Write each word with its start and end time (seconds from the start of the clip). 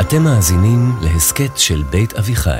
אתם 0.00 0.22
מאזינים 0.22 0.92
להסכת 1.02 1.58
של 1.58 1.82
בית 1.90 2.12
אביחי. 2.12 2.50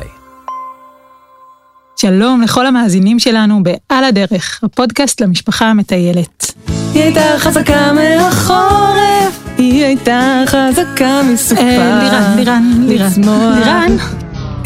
שלום 1.97 2.43
לכל 2.43 2.67
המאזינים 2.67 3.19
שלנו 3.19 3.63
ב"על 3.63 4.05
הדרך", 4.05 4.61
הפודקאסט 4.65 5.21
למשפחה 5.21 5.67
המטיילת. 5.67 6.55
היא 6.95 7.03
הייתה 7.03 7.39
חזקה 7.39 7.93
מהחורף, 7.93 9.45
היא 9.59 9.85
הייתה 9.85 10.43
חזקה 10.47 11.21
מסופה. 11.33 11.63
אה, 11.63 12.35
לירן, 12.37 12.37
לירן, 12.37 13.09
לירן. 13.19 13.21
לירן, 13.59 13.97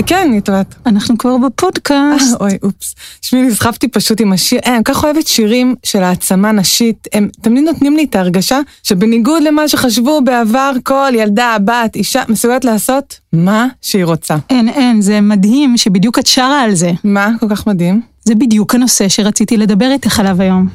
כן, 0.06 0.28
נתראת. 0.32 0.74
אנחנו 0.86 1.18
כבר 1.18 1.36
בפודקאסט. 1.36 2.40
אוי, 2.40 2.58
אופס. 2.62 2.94
תשמעי, 3.20 3.42
נסחפתי 3.42 3.88
פשוט 3.88 4.20
עם 4.20 4.32
השיר. 4.32 4.60
אה, 4.66 4.76
אני 4.76 4.84
כל 4.84 4.94
כך 4.94 5.04
אוהבת 5.04 5.26
שירים 5.26 5.74
של 5.82 6.02
העצמה 6.02 6.52
נשית. 6.52 7.08
הם 7.12 7.28
תמיד 7.40 7.64
נותנים 7.64 7.96
לי 7.96 8.04
את 8.04 8.16
ההרגשה 8.16 8.60
שבניגוד 8.82 9.42
למה 9.42 9.68
שחשבו 9.68 10.20
בעבר, 10.24 10.72
כל 10.84 11.12
ילדה, 11.14 11.56
בת, 11.64 11.96
אישה, 11.96 12.22
מסוגלת 12.28 12.64
לעשות 12.64 13.20
מה 13.32 13.66
שהיא 13.82 14.04
רוצה. 14.04 14.36
אין, 14.50 14.68
אין, 14.68 15.00
זה 15.00 15.20
מדהים 15.20 15.76
שבדיוק 15.76 16.18
את 16.18 16.26
שרה 16.26 16.60
על 16.62 16.74
זה. 16.74 16.92
מה? 17.04 17.30
כל 17.40 17.46
כך 17.50 17.66
מדהים. 17.66 18.00
זה 18.24 18.34
בדיוק 18.34 18.74
הנושא 18.74 19.08
שרציתי 19.08 19.56
לדבר 19.56 19.90
איתך 19.90 20.20
עליו 20.20 20.42
היום. 20.42 20.68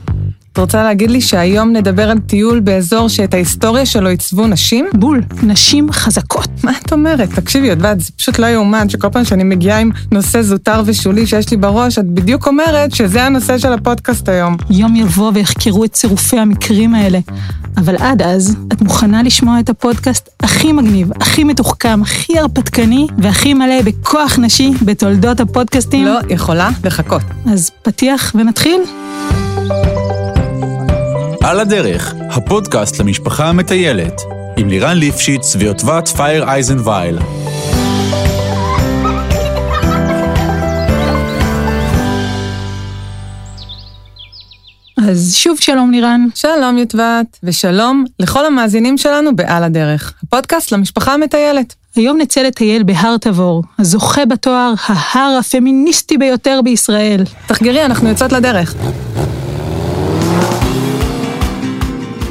את 0.53 0.57
רוצה 0.57 0.83
להגיד 0.83 1.11
לי 1.11 1.21
שהיום 1.21 1.73
נדבר 1.73 2.09
על 2.09 2.19
טיול 2.19 2.59
באזור 2.59 3.09
שאת 3.09 3.33
ההיסטוריה 3.33 3.85
שלו 3.85 4.09
עיצבו 4.09 4.47
נשים? 4.47 4.85
בול, 4.93 5.21
נשים 5.43 5.91
חזקות. 5.91 6.49
מה 6.63 6.71
את 6.85 6.93
אומרת? 6.93 7.29
תקשיבי, 7.29 7.67
יודעת, 7.67 7.99
זה 7.99 8.11
פשוט 8.17 8.39
לא 8.39 8.45
יאומן 8.45 8.89
שכל 8.89 9.09
פעם 9.09 9.25
שאני 9.25 9.43
מגיעה 9.43 9.79
עם 9.79 9.91
נושא 10.11 10.41
זוטר 10.41 10.81
ושולי 10.85 11.27
שיש 11.27 11.51
לי 11.51 11.57
בראש, 11.57 11.99
את 11.99 12.05
בדיוק 12.05 12.47
אומרת 12.47 12.95
שזה 12.95 13.23
הנושא 13.23 13.57
של 13.57 13.73
הפודקאסט 13.73 14.29
היום. 14.29 14.57
יום 14.69 14.95
יבוא 14.95 15.31
ויחקרו 15.35 15.85
את 15.85 15.93
צירופי 15.93 16.39
המקרים 16.39 16.95
האלה. 16.95 17.20
אבל 17.77 17.95
עד 17.95 18.21
אז, 18.21 18.55
את 18.73 18.81
מוכנה 18.81 19.23
לשמוע 19.23 19.59
את 19.59 19.70
הפודקאסט 19.70 20.29
הכי 20.39 20.71
מגניב, 20.73 21.11
הכי 21.21 21.43
מתוחכם, 21.43 22.01
הכי 22.01 22.39
הרפתקני 22.39 23.07
והכי 23.17 23.54
מלא 23.54 23.81
בכוח 23.81 24.39
נשי 24.39 24.71
בתולדות 24.85 25.39
הפודקאסטים? 25.39 26.05
לא 26.05 26.20
יכולה 26.29 26.70
לחכות. 26.83 27.21
אז 27.45 27.71
פתיח 27.83 28.31
ונתחיל? 28.35 28.81
על 31.43 31.59
הדרך, 31.59 32.13
הפודקאסט 32.29 32.99
למשפחה 32.99 33.49
המטיילת, 33.49 34.21
עם 34.57 34.70
לירן 34.70 34.97
ליפשיץ 34.97 35.55
ויוטבת 35.55 36.07
פייר 36.07 36.43
אייזנווייל. 36.43 37.20
אז 45.09 45.35
שוב 45.35 45.59
שלום 45.59 45.91
לירן. 45.91 46.27
שלום 46.35 46.77
יוטבת, 46.77 47.39
ושלום 47.43 48.05
לכל 48.20 48.45
המאזינים 48.45 48.98
שלנו 48.98 49.35
בעל 49.35 49.63
הדרך, 49.63 50.13
הפודקאסט 50.23 50.71
למשפחה 50.71 51.13
המטיילת. 51.13 51.76
היום 51.95 52.17
נצא 52.17 52.41
לטייל 52.41 52.83
בהר 52.83 53.17
תבור, 53.17 53.63
הזוכה 53.79 54.26
בתואר 54.26 54.73
ההר 54.87 55.37
הפמיניסטי 55.39 56.17
ביותר 56.17 56.59
בישראל. 56.63 57.23
תחגרי, 57.48 57.85
אנחנו 57.85 58.09
יוצאות 58.09 58.31
לדרך. 58.31 58.76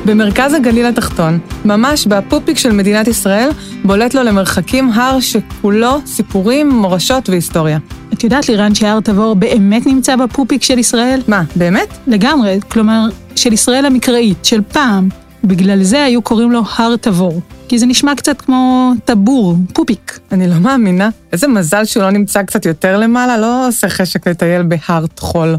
במרכז 0.06 0.54
הגליל 0.54 0.86
התחתון, 0.86 1.38
ממש 1.64 2.06
בפופיק 2.06 2.58
של 2.58 2.72
מדינת 2.72 3.08
ישראל, 3.08 3.50
בולט 3.84 4.14
לו 4.14 4.22
למרחקים 4.22 4.90
הר 4.90 5.20
שכולו 5.20 5.98
סיפורים, 6.06 6.70
מורשות 6.70 7.28
והיסטוריה. 7.28 7.78
את 8.12 8.24
יודעת 8.24 8.48
לירן 8.48 8.74
שהר 8.74 9.00
תבור 9.00 9.34
באמת 9.34 9.86
נמצא 9.86 10.16
בפופיק 10.16 10.62
של 10.62 10.78
ישראל? 10.78 11.20
מה, 11.28 11.42
באמת? 11.56 11.88
לגמרי, 12.06 12.60
כלומר, 12.68 13.08
של 13.36 13.52
ישראל 13.52 13.86
המקראית, 13.86 14.44
של 14.44 14.60
פעם. 14.72 15.08
בגלל 15.44 15.82
זה 15.82 16.04
היו 16.04 16.22
קוראים 16.22 16.52
לו 16.52 16.62
הר 16.76 16.96
תבור. 16.96 17.40
כי 17.68 17.78
זה 17.78 17.86
נשמע 17.86 18.14
קצת 18.14 18.40
כמו 18.40 18.92
טבור, 19.04 19.56
פופיק. 19.72 20.18
אני 20.32 20.48
לא 20.48 20.54
מאמינה. 20.54 21.08
איזה 21.32 21.48
מזל 21.48 21.84
שהוא 21.84 22.02
לא 22.02 22.10
נמצא 22.10 22.42
קצת 22.42 22.66
יותר 22.66 22.98
למעלה, 22.98 23.38
לא 23.38 23.68
עושה 23.68 23.88
חשק 23.88 24.28
לטייל 24.28 24.62
בהר 24.62 25.06
טחול. 25.06 25.56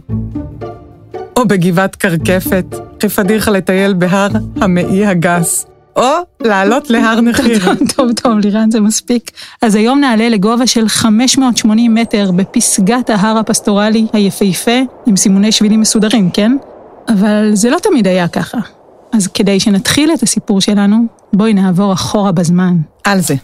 או 1.37 1.47
בגבעת 1.47 1.95
קרקפת, 1.95 2.65
הכי 2.97 3.09
פדיחה 3.09 3.51
לטייל 3.51 3.93
בהר 3.93 4.29
המעי 4.55 5.05
הגס. 5.05 5.65
או 5.95 6.11
לעלות 6.41 6.89
להר 6.89 7.21
נחיר. 7.21 7.59
טוב, 7.59 7.87
טוב, 7.95 8.11
טוב, 8.11 8.39
לירן, 8.39 8.71
זה 8.71 8.79
מספיק. 8.79 9.31
אז 9.61 9.75
היום 9.75 9.99
נעלה 9.99 10.29
לגובה 10.29 10.67
של 10.67 10.87
580 10.87 11.95
מטר 11.95 12.31
בפסגת 12.31 13.09
ההר 13.09 13.37
הפסטורלי 13.37 14.05
היפהפה, 14.13 14.81
עם 15.05 15.17
סימוני 15.17 15.51
שבילים 15.51 15.81
מסודרים, 15.81 16.29
כן? 16.29 16.57
אבל 17.07 17.49
זה 17.53 17.69
לא 17.69 17.77
תמיד 17.79 18.07
היה 18.07 18.27
ככה. 18.27 18.57
אז 19.13 19.27
כדי 19.27 19.59
שנתחיל 19.59 20.11
את 20.13 20.23
הסיפור 20.23 20.61
שלנו, 20.61 20.97
בואי 21.33 21.53
נעבור 21.53 21.93
אחורה 21.93 22.31
בזמן. 22.31 22.77
על 23.03 23.19
זה. 23.19 23.35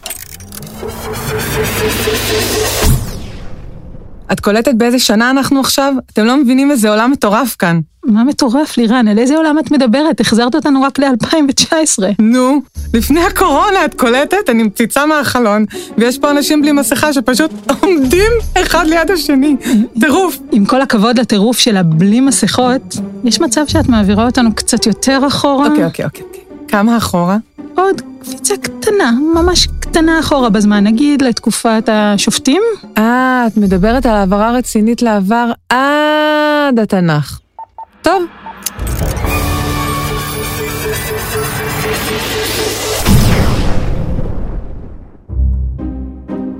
את 4.32 4.40
קולטת 4.40 4.74
באיזה 4.74 5.00
שנה 5.00 5.30
אנחנו 5.30 5.60
עכשיו? 5.60 5.94
אתם 6.14 6.26
לא 6.26 6.38
מבינים 6.38 6.72
איזה 6.72 6.90
עולם 6.90 7.12
מטורף 7.12 7.56
כאן. 7.60 7.80
מה 8.06 8.24
מטורף, 8.24 8.78
לירן? 8.78 9.08
על 9.08 9.20
איזה 9.20 9.38
עולם 9.38 9.60
את 9.60 9.72
מדברת? 9.72 10.22
החזרת 10.22 10.56
אותנו 10.56 10.82
רק 10.82 11.00
ל-2019. 11.00 12.04
נו, 12.20 12.62
לפני 12.94 13.24
הקורונה 13.24 13.86
את 13.86 13.94
קולטת? 13.94 14.50
אני 14.50 14.64
מציצה 14.64 15.06
מהחלון, 15.06 15.66
ויש 15.98 16.18
פה 16.18 16.32
אנשים 16.32 16.62
בלי 16.62 16.72
מסכה 16.72 17.14
שפשוט 17.14 17.52
עומדים 17.82 18.32
אחד 18.54 18.88
ליד 18.88 19.12
השני. 19.12 19.56
טירוף. 20.00 20.40
עם 20.52 20.66
כל 20.66 20.82
הכבוד 20.82 21.20
לטירוף 21.20 21.58
של 21.58 21.78
הבלי 21.78 22.20
מסכות, 22.20 22.96
יש 23.24 23.42
מצב 23.42 23.68
שאת 23.68 23.90
מעבירה 23.90 24.26
אותנו 24.26 24.56
קצת 24.56 24.86
יותר 24.86 25.20
אחורה? 25.28 25.68
אוקיי, 25.68 25.86
אוקיי, 25.86 26.06
אוקיי. 26.06 26.24
אוקיי. 26.24 26.42
כמה 26.68 26.98
אחורה? 26.98 27.38
עוד 27.76 28.02
קפיצה 28.28 28.58
קטנה, 28.58 29.12
ממש 29.36 29.68
קטנה 29.80 30.20
אחורה 30.20 30.50
בזמן, 30.50 30.84
נגיד 30.84 31.22
לתקופת 31.22 31.90
השופטים? 31.92 32.62
אה, 32.98 33.48
את 33.48 33.58
מדברת 33.58 34.06
על 34.06 34.16
העברה 34.16 34.52
רצינית 34.52 35.02
לעבר 35.02 35.52
עד 35.70 36.80
התנ"ך. 36.80 37.40
טוב. 38.02 38.24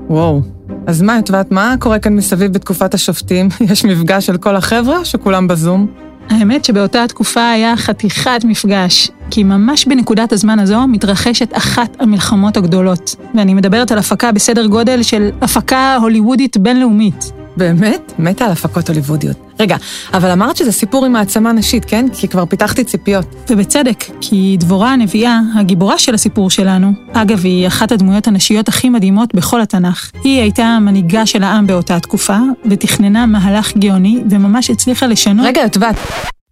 וואו. 0.08 0.40
אז 0.86 1.02
מה, 1.02 1.18
את 1.18 1.28
יודעת 1.28 1.50
מה 1.52 1.74
קורה 1.78 1.98
כאן 1.98 2.16
מסביב 2.16 2.52
בתקופת 2.52 2.94
השופטים? 2.94 3.48
יש 3.70 3.84
מפגש 3.84 4.26
של 4.26 4.36
כל 4.36 4.56
החבר'ה 4.56 5.04
שכולם 5.04 5.48
בזום? 5.48 6.07
האמת 6.30 6.64
שבאותה 6.64 7.04
התקופה 7.04 7.50
היה 7.50 7.76
חתיכת 7.76 8.40
מפגש, 8.44 9.10
כי 9.30 9.44
ממש 9.44 9.86
בנקודת 9.86 10.32
הזמן 10.32 10.58
הזו 10.58 10.86
מתרחשת 10.86 11.56
אחת 11.56 11.96
המלחמות 12.00 12.56
הגדולות. 12.56 13.16
ואני 13.34 13.54
מדברת 13.54 13.92
על 13.92 13.98
הפקה 13.98 14.32
בסדר 14.32 14.66
גודל 14.66 15.02
של 15.02 15.30
הפקה 15.40 15.96
הוליוודית 16.00 16.56
בינלאומית. 16.56 17.37
באמת? 17.58 18.12
מתה 18.18 18.44
על 18.44 18.52
הפקות 18.52 18.88
הוליוודיות. 18.88 19.36
רגע, 19.60 19.76
אבל 20.14 20.30
אמרת 20.30 20.56
שזה 20.56 20.72
סיפור 20.72 21.04
עם 21.04 21.16
העצמה 21.16 21.52
נשית, 21.52 21.84
כן? 21.84 22.06
כי 22.14 22.28
כבר 22.28 22.46
פיתחתי 22.46 22.84
ציפיות. 22.84 23.50
ובצדק, 23.50 24.04
כי 24.20 24.56
דבורה 24.60 24.92
הנביאה, 24.92 25.40
הגיבורה 25.56 25.98
של 25.98 26.14
הסיפור 26.14 26.50
שלנו, 26.50 26.92
אגב, 27.12 27.44
היא 27.44 27.66
אחת 27.66 27.92
הדמויות 27.92 28.26
הנשיות 28.26 28.68
הכי 28.68 28.88
מדהימות 28.88 29.34
בכל 29.34 29.60
התנ"ך. 29.60 30.10
היא 30.24 30.40
הייתה 30.40 30.64
המנהיגה 30.64 31.26
של 31.26 31.42
העם 31.42 31.66
באותה 31.66 32.00
תקופה, 32.00 32.38
ותכננה 32.70 33.26
מהלך 33.26 33.76
גאוני, 33.76 34.22
וממש 34.30 34.70
הצליחה 34.70 35.06
לשנות... 35.06 35.46
רגע, 35.46 35.60
יוטבת, 35.60 35.96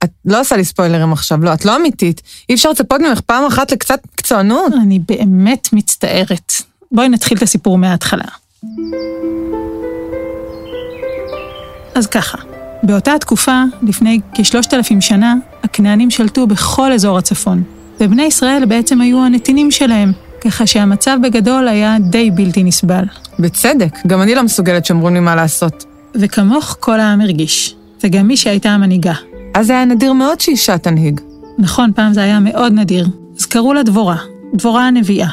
את 0.04 0.10
לא 0.24 0.40
עושה 0.40 0.56
לי 0.56 0.64
ספוילרים 0.64 1.12
עכשיו, 1.12 1.44
לא, 1.44 1.54
את 1.54 1.64
לא 1.64 1.76
אמיתית. 1.76 2.22
אי 2.48 2.54
אפשר 2.54 2.70
לצפות 2.70 3.00
ממך 3.00 3.20
פעם 3.20 3.46
אחת 3.46 3.72
לקצת 3.72 4.00
מקצוענות. 4.12 4.72
אני 4.82 4.98
באמת 4.98 5.68
מצטערת. 5.72 6.52
בואי 6.92 7.08
נתחיל 7.08 7.38
את 7.38 7.42
הסיפור 7.42 7.78
מההתחלה. 7.78 8.24
אז 11.96 12.06
ככה, 12.06 12.38
באותה 12.82 13.18
תקופה, 13.20 13.62
לפני 13.82 14.20
כשלושת 14.34 14.74
אלפים 14.74 15.00
שנה, 15.00 15.34
הכנענים 15.62 16.10
שלטו 16.10 16.46
בכל 16.46 16.92
אזור 16.92 17.18
הצפון, 17.18 17.62
ובני 18.00 18.22
ישראל 18.22 18.64
בעצם 18.64 19.00
היו 19.00 19.24
הנתינים 19.24 19.70
שלהם, 19.70 20.12
ככה 20.40 20.66
שהמצב 20.66 21.18
בגדול 21.22 21.68
היה 21.68 21.96
די 22.00 22.30
בלתי 22.30 22.64
נסבל. 22.64 23.04
בצדק, 23.38 23.98
גם 24.06 24.22
אני 24.22 24.34
לא 24.34 24.42
מסוגלת 24.42 24.86
שאומרים 24.86 25.14
לי 25.14 25.20
מה 25.20 25.34
לעשות. 25.34 25.84
וכמוך 26.14 26.76
כל 26.80 27.00
העם 27.00 27.20
הרגיש, 27.20 27.74
וגם 28.04 28.26
מי 28.26 28.36
שהייתה 28.36 28.68
המנהיגה. 28.68 29.14
אז 29.54 29.70
היה 29.70 29.84
נדיר 29.84 30.12
מאוד 30.12 30.40
שאישה 30.40 30.78
תנהיג. 30.78 31.20
נכון, 31.58 31.92
פעם 31.94 32.12
זה 32.12 32.22
היה 32.22 32.40
מאוד 32.40 32.72
נדיר. 32.72 33.06
אז 33.38 33.46
קראו 33.46 33.74
לה 33.74 33.82
דבורה, 33.82 34.16
דבורה 34.54 34.86
הנביאה. 34.86 35.28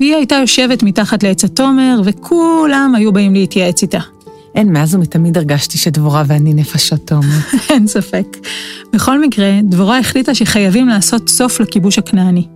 והיא 0.00 0.14
הייתה 0.14 0.34
יושבת 0.34 0.82
מתחת 0.82 1.22
לעץ 1.22 1.44
התומר, 1.44 2.00
וכולם 2.04 2.92
היו 2.96 3.12
באים 3.12 3.34
להתייעץ 3.34 3.82
איתה. 3.82 4.00
אין, 4.54 4.72
מאז 4.72 4.94
ומתמיד 4.94 5.36
הרגשתי 5.36 5.78
שדבורה 5.78 6.22
ואני 6.26 6.54
נפשות 6.54 7.06
תאומות. 7.06 7.44
אין 7.70 7.86
ספק. 7.86 8.26
בכל 8.92 9.20
מקרה, 9.20 9.50
דבורה 9.62 9.98
החליטה 9.98 10.34
שחייבים 10.34 10.88
לעשות 10.88 11.28
סוף 11.28 11.60
לכיבוש 11.60 11.98
הכנעני. 11.98 12.46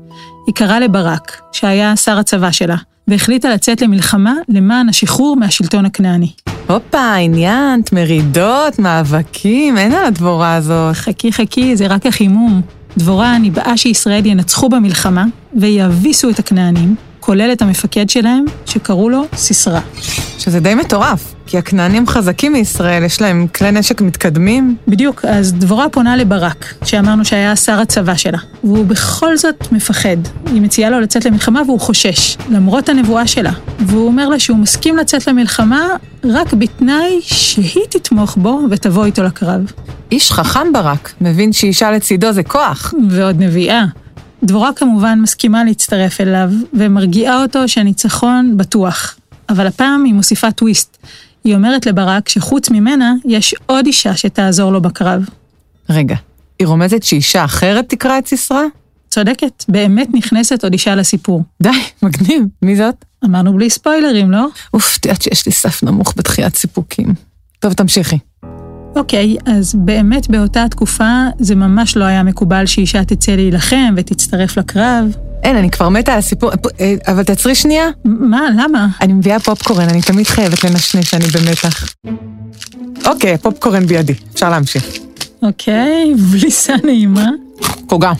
היא 0.46 0.54
קראה 0.54 0.80
לברק, 0.80 1.40
שהיה 1.52 1.96
שר 1.96 2.18
הצבא 2.18 2.50
שלה, 2.50 2.76
והחליטה 3.08 3.50
לצאת 3.50 3.82
למלחמה 3.82 4.34
למען 4.48 4.88
השחרור 4.88 5.36
מהשלטון 5.36 5.84
הכנעני. 5.84 6.32
הופה, 6.66 7.14
עניינת, 7.14 7.92
מרידות, 7.92 8.78
מאבקים, 8.78 9.78
אין 9.78 9.92
על 9.92 10.04
הדבורה 10.04 10.54
הזאת. 10.54 10.94
חכי 10.94 11.32
חכי, 11.32 11.76
זה 11.76 11.86
רק 11.86 12.06
החימום. 12.06 12.60
דבורה 12.96 13.38
ניבאה 13.38 13.76
שישראל 13.76 14.26
ינצחו 14.26 14.68
במלחמה 14.68 15.24
ויאביסו 15.54 16.30
את 16.30 16.38
הכנענים, 16.38 16.96
כולל 17.20 17.52
את 17.52 17.62
המפקד 17.62 18.10
שלהם, 18.10 18.44
שקראו 18.66 19.08
לו 19.08 19.22
סיסרא. 19.34 19.80
שזה 20.38 20.60
די 20.60 20.74
מטורף, 20.74 21.33
כי 21.46 21.58
הכנענים 21.58 22.06
חזקים 22.06 22.52
מישראל, 22.52 23.02
יש 23.04 23.20
להם 23.20 23.46
כלי 23.54 23.72
נשק 23.72 24.00
מתקדמים. 24.00 24.76
בדיוק, 24.88 25.24
אז 25.24 25.52
דבורה 25.52 25.88
פונה 25.88 26.16
לברק, 26.16 26.74
שאמרנו 26.84 27.24
שהיה 27.24 27.56
שר 27.56 27.80
הצבא 27.80 28.14
שלה, 28.14 28.38
והוא 28.64 28.86
בכל 28.86 29.36
זאת 29.36 29.72
מפחד. 29.72 30.16
היא 30.46 30.62
מציעה 30.62 30.90
לו 30.90 31.00
לצאת 31.00 31.24
למלחמה 31.24 31.62
והוא 31.66 31.80
חושש, 31.80 32.36
למרות 32.50 32.88
הנבואה 32.88 33.26
שלה. 33.26 33.52
והוא 33.80 34.06
אומר 34.06 34.28
לה 34.28 34.38
שהוא 34.38 34.58
מסכים 34.58 34.96
לצאת 34.96 35.26
למלחמה 35.26 35.86
רק 36.24 36.52
בתנאי 36.52 37.20
שהיא 37.22 37.84
תתמוך 37.88 38.36
בו 38.36 38.60
ותבוא 38.70 39.04
איתו 39.04 39.22
לקרב. 39.22 39.72
איש 40.12 40.32
חכם 40.32 40.72
ברק, 40.72 41.12
מבין 41.20 41.52
שאישה 41.52 41.90
לצידו 41.90 42.32
זה 42.32 42.42
כוח. 42.42 42.94
ועוד 43.10 43.36
נביאה. 43.38 43.84
דבורה 44.42 44.70
כמובן 44.76 45.18
מסכימה 45.22 45.64
להצטרף 45.64 46.20
אליו, 46.20 46.50
ומרגיעה 46.72 47.42
אותו 47.42 47.68
שהניצחון 47.68 48.56
בטוח. 48.56 49.16
אבל 49.48 49.66
הפעם 49.66 50.04
היא 50.04 50.14
מוסיפה 50.14 50.50
טוויסט. 50.50 50.98
היא 51.44 51.54
אומרת 51.54 51.86
לברק 51.86 52.28
שחוץ 52.28 52.70
ממנה, 52.70 53.14
יש 53.24 53.54
עוד 53.66 53.86
אישה 53.86 54.16
שתעזור 54.16 54.72
לו 54.72 54.82
בקרב. 54.82 55.24
רגע, 55.90 56.16
היא 56.58 56.66
רומזת 56.66 57.02
שאישה 57.02 57.44
אחרת 57.44 57.88
תקרא 57.88 58.18
את 58.18 58.26
סיסרא? 58.26 58.62
צודקת, 59.10 59.64
באמת 59.68 60.08
נכנסת 60.12 60.64
עוד 60.64 60.72
אישה 60.72 60.94
לסיפור. 60.94 61.42
די, 61.62 61.70
מגניב. 62.02 62.42
מי 62.62 62.76
זאת? 62.76 63.04
אמרנו 63.24 63.52
בלי 63.52 63.70
ספוילרים, 63.70 64.30
לא? 64.30 64.46
אוף, 64.74 64.96
את 65.00 65.06
יודעת 65.06 65.22
שיש 65.22 65.46
לי 65.46 65.52
סף 65.52 65.82
נמוך 65.82 66.14
בתחיית 66.16 66.56
סיפוקים. 66.56 67.14
טוב, 67.58 67.72
תמשיכי. 67.72 68.18
אוקיי, 68.96 69.36
אז 69.46 69.74
באמת 69.74 70.30
באותה 70.30 70.64
תקופה 70.70 71.24
זה 71.38 71.54
ממש 71.54 71.96
לא 71.96 72.04
היה 72.04 72.22
מקובל 72.22 72.66
שאישה 72.66 73.04
תצא 73.04 73.32
להילחם 73.32 73.94
ותצטרף 73.96 74.56
לקרב. 74.56 75.16
אין, 75.44 75.56
אני 75.56 75.70
כבר 75.70 75.88
מתה 75.88 76.12
על 76.12 76.18
הסיפור, 76.18 76.50
אה, 76.80 76.94
אבל 77.06 77.22
תעצרי 77.22 77.54
שנייה. 77.54 77.88
מה, 78.04 78.40
למה? 78.56 78.88
אני 79.00 79.12
מביאה 79.12 79.40
פופקורן, 79.40 79.88
אני 79.88 80.02
תמיד 80.02 80.26
חייבת 80.26 80.64
לנשנש, 80.64 81.14
אני 81.14 81.24
במתח. 81.26 81.94
אוקיי, 83.06 83.38
פופקורן 83.38 83.86
בידי, 83.86 84.14
אפשר 84.34 84.50
להמשיך. 84.50 84.84
אוקיי, 85.42 86.14
בליסה 86.32 86.74
נעימה. 86.84 87.30
קוגה. 87.86 88.12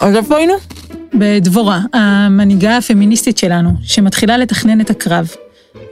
אז 0.00 0.16
איפה 0.16 0.36
היינו? 0.36 0.54
בדבורה, 1.14 1.80
המנהיגה 1.92 2.76
הפמיניסטית 2.76 3.38
שלנו, 3.38 3.70
שמתחילה 3.82 4.36
לתכנן 4.36 4.80
את 4.80 4.90
הקרב. 4.90 5.30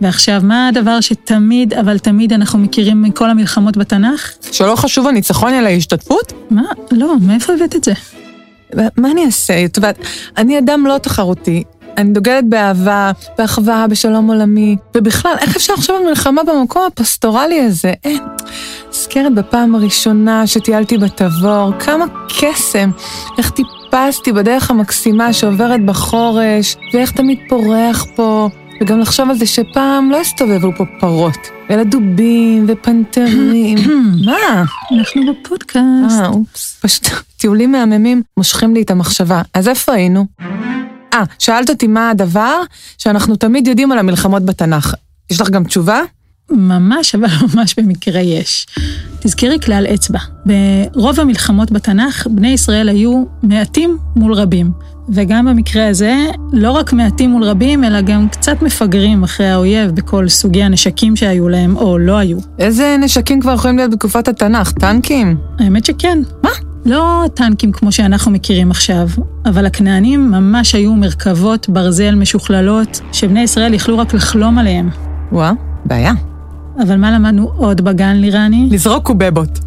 ועכשיו, 0.00 0.40
מה 0.44 0.68
הדבר 0.68 1.00
שתמיד, 1.00 1.74
אבל 1.74 1.98
תמיד 1.98 2.32
אנחנו 2.32 2.58
מכירים 2.58 3.02
מכל 3.02 3.30
המלחמות 3.30 3.76
בתנ"ך? 3.76 4.32
שלא 4.52 4.76
חשוב 4.76 5.06
הניצחון 5.06 5.52
אלא 5.52 5.68
ההשתתפות? 5.68 6.32
מה? 6.50 6.62
לא, 6.92 7.14
מאיפה 7.20 7.52
הבאת 7.52 7.76
את 7.76 7.84
זה? 7.84 7.92
מה 8.96 9.10
אני 9.10 9.24
אעשה? 9.24 9.64
את 9.64 9.76
יודעת, 9.76 9.98
אני 10.36 10.58
אדם 10.58 10.86
לא 10.86 10.98
תחרותי. 10.98 11.62
אני 11.96 12.12
דוגלת 12.12 12.44
באהבה, 12.48 13.10
באחווה, 13.38 13.86
בשלום 13.90 14.30
עולמי, 14.30 14.76
ובכלל, 14.96 15.34
איך 15.40 15.56
אפשר 15.56 15.72
עכשיו 15.72 15.96
במלחמה 16.00 16.42
במקום 16.44 16.82
הפסטורלי 16.86 17.60
הזה? 17.60 17.92
אין. 18.04 18.18
נזכרת 18.88 19.34
בפעם 19.34 19.74
הראשונה 19.74 20.46
שטיילתי 20.46 20.98
בתבור, 20.98 21.72
כמה 21.78 22.04
קסם, 22.40 22.90
איך 23.38 23.50
טיפסתי 23.50 24.32
בדרך 24.32 24.70
המקסימה 24.70 25.32
שעוברת 25.32 25.84
בחורש, 25.84 26.76
ואיך 26.94 27.10
תמיד 27.10 27.38
פורח 27.48 28.04
פה, 28.16 28.48
וגם 28.82 29.00
לחשוב 29.00 29.30
על 29.30 29.36
זה 29.36 29.46
שפעם 29.46 30.10
לא 30.10 30.20
הסתובבו 30.20 30.72
פה 30.76 30.84
פרות, 31.00 31.38
אלא 31.70 31.82
דובים 31.82 32.66
ופנתרים. 32.68 33.78
מה? 34.26 34.64
אנחנו 34.92 35.22
בפודקאסט. 35.32 36.20
אה, 36.20 36.28
אופס. 36.28 36.78
פשוט 36.82 37.06
טיולים 37.36 37.72
מהממים 37.72 38.22
מושכים 38.36 38.74
לי 38.74 38.82
את 38.82 38.90
המחשבה. 38.90 39.42
אז 39.54 39.68
איפה 39.68 39.92
היינו? 39.92 40.26
אה, 41.14 41.22
שאלת 41.38 41.70
אותי 41.70 41.86
מה 41.86 42.10
הדבר 42.10 42.60
שאנחנו 42.98 43.36
תמיד 43.36 43.66
יודעים 43.66 43.92
על 43.92 43.98
המלחמות 43.98 44.44
בתנ"ך. 44.44 44.94
יש 45.30 45.40
לך 45.40 45.50
גם 45.50 45.64
תשובה? 45.64 46.00
ממש, 46.50 47.14
אבל 47.14 47.28
ממש 47.54 47.74
במקרה 47.78 48.20
יש. 48.20 48.66
תזכרי 49.20 49.60
כלל 49.60 49.86
אצבע. 49.94 50.18
ברוב 50.46 51.20
המלחמות 51.20 51.70
בתנ"ך, 51.70 52.26
בני 52.30 52.48
ישראל 52.48 52.88
היו 52.88 53.24
מעטים 53.42 53.98
מול 54.16 54.34
רבים. 54.34 54.70
וגם 55.12 55.46
במקרה 55.46 55.88
הזה, 55.88 56.26
לא 56.52 56.70
רק 56.70 56.92
מעטים 56.92 57.30
מול 57.30 57.44
רבים, 57.44 57.84
אלא 57.84 58.00
גם 58.00 58.28
קצת 58.28 58.62
מפגרים 58.62 59.22
אחרי 59.22 59.46
האויב 59.46 59.90
בכל 59.90 60.28
סוגי 60.28 60.62
הנשקים 60.62 61.16
שהיו 61.16 61.48
להם, 61.48 61.76
או 61.76 61.98
לא 61.98 62.18
היו. 62.18 62.38
איזה 62.58 62.96
נשקים 63.00 63.40
כבר 63.40 63.54
יכולים 63.54 63.76
להיות 63.76 63.90
בתקופת 63.90 64.28
התנ"ך? 64.28 64.72
טנקים? 64.72 65.36
האמת 65.58 65.84
שכן. 65.84 66.18
מה? 66.42 66.50
לא 66.86 67.24
טנקים 67.34 67.72
כמו 67.72 67.92
שאנחנו 67.92 68.30
מכירים 68.30 68.70
עכשיו, 68.70 69.08
אבל 69.46 69.66
הכנענים 69.66 70.30
ממש 70.30 70.74
היו 70.74 70.94
מרכבות 70.94 71.68
ברזל 71.68 72.14
משוכללות, 72.14 73.00
שבני 73.12 73.40
ישראל 73.40 73.74
יכלו 73.74 73.98
רק 73.98 74.14
לחלום 74.14 74.58
עליהם. 74.58 74.90
וואה, 75.32 75.52
בעיה. 75.84 76.12
אבל 76.82 76.96
מה 76.96 77.10
למדנו 77.10 77.50
עוד 77.56 77.80
בגן 77.80 78.16
לירני? 78.16 78.68
לזרוק 78.70 79.06
קובבות. 79.06 79.58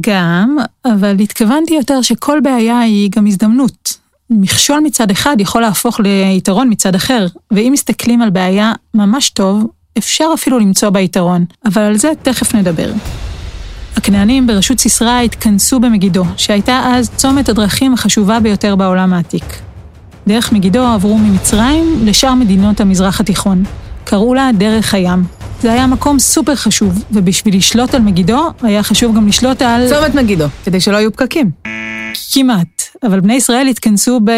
גם, 0.00 0.56
אבל 0.84 1.16
התכוונתי 1.20 1.74
יותר 1.74 2.02
שכל 2.02 2.40
בעיה 2.42 2.80
היא 2.80 3.10
גם 3.16 3.26
הזדמנות. 3.26 3.91
מכשול 4.40 4.80
מצד 4.80 5.10
אחד 5.10 5.36
יכול 5.38 5.62
להפוך 5.62 6.00
ליתרון 6.00 6.68
מצד 6.70 6.94
אחר, 6.94 7.26
ואם 7.50 7.70
מסתכלים 7.72 8.22
על 8.22 8.30
בעיה 8.30 8.72
ממש 8.94 9.30
טוב, 9.30 9.66
אפשר 9.98 10.26
אפילו 10.34 10.58
למצוא 10.58 10.90
בה 10.90 11.00
יתרון, 11.00 11.44
אבל 11.64 11.82
על 11.82 11.96
זה 11.96 12.12
תכף 12.22 12.54
נדבר. 12.54 12.92
הכנענים 13.96 14.46
בראשות 14.46 14.80
סיסרא 14.80 15.20
התכנסו 15.20 15.80
במגידו, 15.80 16.24
שהייתה 16.36 16.82
אז 16.86 17.10
צומת 17.16 17.48
הדרכים 17.48 17.94
החשובה 17.94 18.40
ביותר 18.40 18.76
בעולם 18.76 19.12
העתיק. 19.12 19.44
דרך 20.26 20.52
מגידו 20.52 20.82
עברו 20.82 21.18
ממצרים 21.18 21.98
לשאר 22.04 22.34
מדינות 22.34 22.80
המזרח 22.80 23.20
התיכון. 23.20 23.64
קראו 24.04 24.34
לה 24.34 24.50
דרך 24.54 24.94
הים. 24.94 25.24
זה 25.60 25.72
היה 25.72 25.86
מקום 25.86 26.18
סופר 26.18 26.54
חשוב, 26.54 27.04
ובשביל 27.10 27.56
לשלוט 27.56 27.94
על 27.94 28.00
מגידו, 28.02 28.50
היה 28.62 28.82
חשוב 28.82 29.16
גם 29.16 29.28
לשלוט 29.28 29.62
על... 29.62 29.88
צומת 29.88 30.14
מגידו, 30.14 30.44
כדי 30.64 30.80
שלא 30.80 30.96
יהיו 30.96 31.12
פקקים. 31.12 31.50
כמעט, 32.32 32.81
אבל 33.06 33.20
בני 33.20 33.34
ישראל 33.34 33.66
התכנסו 33.66 34.20
ב... 34.24 34.30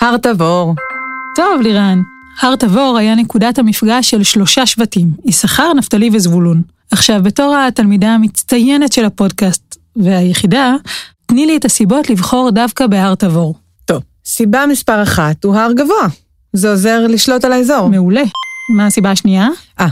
הר 0.00 0.16
תבור. 0.16 0.74
טוב, 1.36 1.60
לירן. 1.60 2.00
הר 2.40 2.56
תבור 2.56 2.96
היה 2.98 3.14
נקודת 3.14 3.58
המפגש 3.58 4.10
של 4.10 4.22
שלושה 4.22 4.66
שבטים, 4.66 5.08
יששכר, 5.24 5.72
נפתלי 5.72 6.10
וזבולון. 6.12 6.62
עכשיו, 6.90 7.20
בתור 7.22 7.56
התלמידה 7.56 8.08
המצטיינת 8.08 8.92
של 8.92 9.04
הפודקאסט, 9.04 9.76
והיחידה, 9.96 10.74
תני 11.26 11.46
לי 11.46 11.56
את 11.56 11.64
הסיבות 11.64 12.10
לבחור 12.10 12.50
דווקא 12.50 12.86
בהר 12.86 13.14
תבור. 13.14 13.54
טוב, 13.84 14.02
סיבה 14.24 14.66
מספר 14.66 15.02
אחת 15.02 15.44
הוא 15.44 15.56
הר 15.56 15.72
גבוה. 15.72 16.06
זה 16.52 16.70
עוזר 16.70 17.06
לשלוט 17.06 17.44
על 17.44 17.52
האזור. 17.52 17.88
מעולה. 17.88 18.22
מה 18.76 18.86
הסיבה 18.86 19.10
השנייה? 19.10 19.48
אה, 19.80 19.88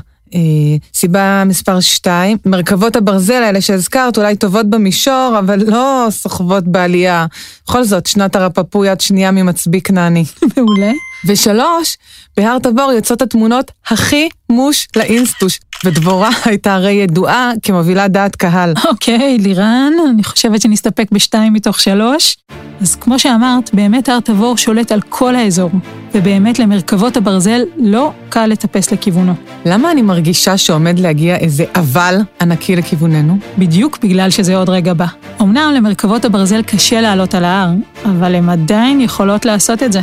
סיבה 0.95 1.43
מספר 1.47 1.81
שתיים, 1.81 2.39
מרכבות 2.47 2.97
הברזל 2.97 3.43
האלה 3.43 3.61
שהזכרת 3.61 4.19
אולי 4.19 4.37
טובות 4.37 4.71
במישור, 4.71 5.37
אבל 5.39 5.63
לא 5.67 6.07
סוחבות 6.11 6.65
בעלייה. 6.65 7.27
בכל 7.67 7.85
זאת, 7.85 8.07
שנת 8.07 8.37
הרפפו 8.37 8.85
יד 8.85 9.01
שנייה 9.01 9.31
ממצביא 9.31 9.81
כנעני. 9.81 10.25
מעולה. 10.57 10.93
ושלוש, 11.25 11.97
בהר 12.37 12.59
תבור 12.59 12.93
יוצאות 12.93 13.23
התמונות 13.23 13.71
הכי 13.87 14.29
מוש 14.51 14.89
לאינסטוש, 14.97 15.59
ודבורה 15.85 16.31
הייתה 16.45 16.75
הרי 16.75 16.93
ידועה 16.93 17.51
כמובילה 17.63 18.09
דעת 18.09 18.37
קהל. 18.37 18.75
אוקיי, 18.85 19.39
לירן, 19.39 19.93
אני 20.11 20.25
חושבת 20.25 20.61
שנסתפק 20.63 21.09
בשתיים 21.13 21.53
מתוך 21.53 21.81
שלוש. 21.81 22.37
אז 22.81 22.97
כמו 22.97 23.19
שאמרת, 23.19 23.75
באמת 23.75 24.09
הר 24.09 24.21
תבור 24.21 24.57
שולט 24.57 24.93
על 24.93 25.01
כל 25.09 25.37
האזור, 25.37 25.71
ובאמת 26.15 26.59
למרכבות 26.59 27.17
הברזל 27.17 27.61
לא 27.77 28.13
קל 28.29 28.47
לטפס 28.47 28.93
לכיוונו. 28.93 29.35
למה 29.67 29.91
אני 29.91 30.03
מרגישה 30.03 30.57
שעומד 30.59 30.99
להגיע 30.99 31.37
איזה 31.37 31.65
אבל 31.75 32.17
ענקי 32.41 32.77
לכיווננו? 32.77 33.39
בדיוק 33.59 33.99
בגלל 34.03 34.31
שזה 34.31 34.57
עוד 34.57 34.69
רגע 34.69 34.95
בא. 34.95 35.07
אמנם 35.41 35.73
למרכבות 35.75 36.25
הברזל 36.25 36.63
קשה 36.63 37.01
לעלות 37.01 37.35
על 37.35 37.45
ההר, 37.45 37.71
אבל 38.05 38.35
הן 38.35 38.49
עדיין 38.49 39.01
יכולות 39.01 39.45
לעשות 39.45 39.83
את 39.83 39.93
זה. 39.93 40.01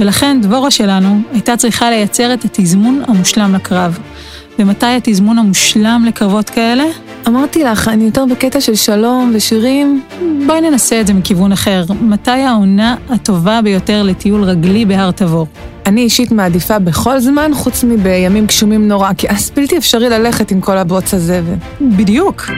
ולכן 0.00 0.38
דבורה 0.42 0.70
שלנו 0.70 1.20
הייתה 1.32 1.56
צריכה 1.56 1.90
לייצר 1.90 2.34
את 2.34 2.44
התזמון 2.44 3.02
המושלם 3.08 3.54
לקרב. 3.54 3.98
ומתי 4.58 4.86
התזמון 4.86 5.38
המושלם 5.38 6.04
לקרבות 6.06 6.50
כאלה? 6.50 6.84
אמרתי 7.28 7.64
לך, 7.64 7.88
אני 7.88 8.04
יותר 8.04 8.24
בקטע 8.30 8.60
של 8.60 8.74
שלום 8.74 9.32
ושירים. 9.34 10.02
בואי 10.46 10.60
ננסה 10.60 11.00
את 11.00 11.06
זה 11.06 11.14
מכיוון 11.14 11.52
אחר. 11.52 11.84
מתי 12.00 12.30
העונה 12.30 12.96
הטובה 13.08 13.62
ביותר 13.62 14.02
לטיול 14.02 14.44
רגלי 14.44 14.84
בהר 14.84 15.10
תבור? 15.10 15.46
אני 15.86 16.00
אישית 16.00 16.32
מעדיפה 16.32 16.78
בכל 16.78 17.20
זמן, 17.20 17.50
חוץ 17.54 17.84
מבימים 17.84 18.46
גשומים 18.46 18.88
נורא, 18.88 19.12
כי 19.12 19.28
אז 19.28 19.50
בלתי 19.56 19.76
אפשרי 19.78 20.08
ללכת 20.08 20.50
עם 20.50 20.60
כל 20.60 20.78
הבוץ 20.78 21.14
הזה 21.14 21.42
ו... 21.44 21.54
בדיוק. 21.80 22.50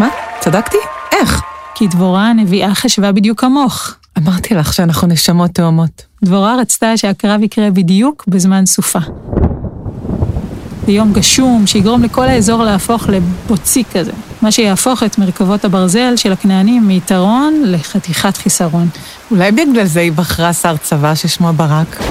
מה? 0.00 0.08
צדקתי? 0.40 0.78
איך? 1.12 1.42
כי 1.74 1.86
דבורה 1.86 2.30
הנביאה 2.30 2.74
חשבה 2.74 3.12
בדיוק 3.12 3.40
כמוך. 3.40 4.01
אמרתי 4.22 4.54
לך 4.54 4.74
שאנחנו 4.74 5.08
נשמות 5.08 5.50
תאומות. 5.50 6.06
דבורה 6.24 6.56
רצתה 6.60 6.96
שהקרב 6.96 7.42
יקרה 7.42 7.70
בדיוק 7.70 8.24
בזמן 8.28 8.66
סופה. 8.66 8.98
ביום 10.86 11.12
גשום, 11.12 11.66
שיגרום 11.66 12.02
לכל 12.02 12.24
האזור 12.24 12.64
להפוך 12.64 13.08
לבוצי 13.08 13.84
כזה. 13.92 14.12
מה 14.42 14.52
שיהפוך 14.52 15.02
את 15.02 15.18
מרכבות 15.18 15.64
הברזל 15.64 16.16
של 16.16 16.32
הכנענים 16.32 16.88
מיתרון 16.88 17.62
לחתיכת 17.64 18.36
חיסרון. 18.36 18.88
אולי 19.30 19.52
בגלל 19.52 19.86
זה 19.86 20.00
היא 20.00 20.12
בחרה 20.12 20.52
שר 20.52 20.76
צבא 20.76 21.14
ששמו 21.14 21.52
ברק. 21.52 22.02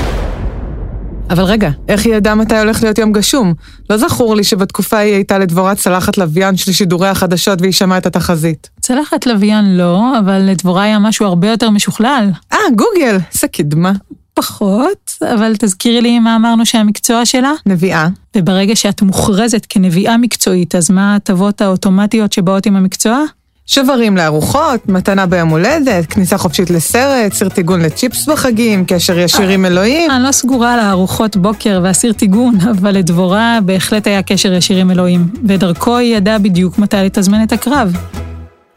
אבל 1.32 1.44
רגע, 1.44 1.70
איך 1.88 2.06
היא 2.06 2.16
ידעה 2.16 2.36
מתי 2.36 2.60
הולך 2.60 2.84
להיות 2.84 2.98
יום 2.98 3.12
גשום? 3.12 3.54
לא 3.90 3.98
זכור 3.98 4.36
לי 4.36 4.44
שבתקופה 4.44 4.98
ההיא 4.98 5.14
הייתה 5.14 5.40
לדבורה 5.40 5.76
צלחת 5.76 6.18
לוויין 6.18 6.58
של 6.58 6.72
שידורי 6.72 7.08
החדשות 7.08 7.62
והיא 7.62 7.74
שמעה 7.74 7.98
את 7.98 8.06
התחזית. 8.06 8.70
צלחת 8.82 9.26
לוויין 9.26 9.78
לא, 9.78 10.20
אבל 10.20 10.40
לדבורה 10.40 10.84
היה 10.84 11.00
משהו 11.00 11.26
הרבה 11.26 11.50
יותר 11.50 11.70
משוכלל. 11.70 12.30
אה, 12.54 12.58
גוגל, 12.76 13.18
איזה 13.34 13.48
קדמה. 13.48 13.92
פחות, 14.34 15.18
אבל 15.34 15.54
תזכירי 15.60 16.02
לי 16.02 16.20
מה 16.20 16.36
אמרנו 16.36 16.66
שהמקצוע 16.66 17.26
שלה. 17.26 17.52
נביאה. 17.66 18.08
וברגע 18.38 18.76
שאת 18.76 19.02
מוכרזת 19.02 19.66
כנביאה 19.70 20.18
מקצועית, 20.18 20.76
אז 20.76 20.92
מה 20.92 21.14
ההטבות 21.14 21.62
האוטומטיות 21.62 22.34
שבאות 22.34 22.66
עם 22.66 22.76
המקצוע? 22.76 23.24
שוברים 23.72 24.18
לארוחות, 24.18 24.90
מתנה 24.90 25.26
ביום 25.26 25.50
הולדת, 25.50 26.06
כניסה 26.06 26.38
חופשית 26.38 26.70
לסרט, 26.70 27.34
סיר 27.34 27.50
טיגון 27.50 27.82
לצ'יפס 27.82 28.26
בחגים, 28.26 28.86
קשר 28.88 29.20
ישיר 29.20 29.50
עם 29.50 29.66
אלוהים. 29.66 30.12
אני 30.12 30.24
לא 30.24 30.32
סגורה 30.32 30.74
על 30.74 30.80
הארוחות 30.80 31.38
בוקר 31.38 31.80
והסיר 31.84 32.14
טיגון, 32.14 32.56
אבל 32.72 32.92
לדבורה 32.92 33.60
בהחלט 33.66 34.08
היה 34.08 34.24
קשר 34.24 34.54
ישיר 34.54 34.78
עם 34.78 34.92
אלוהים, 34.92 35.30
ודרכו 35.48 35.98
היא 35.98 36.16
ידעה 36.16 36.40
בדיוק 36.40 36.80
מתי 36.80 36.98
לתזמן 36.98 37.44
את 37.44 37.52
הקרב. 37.52 37.98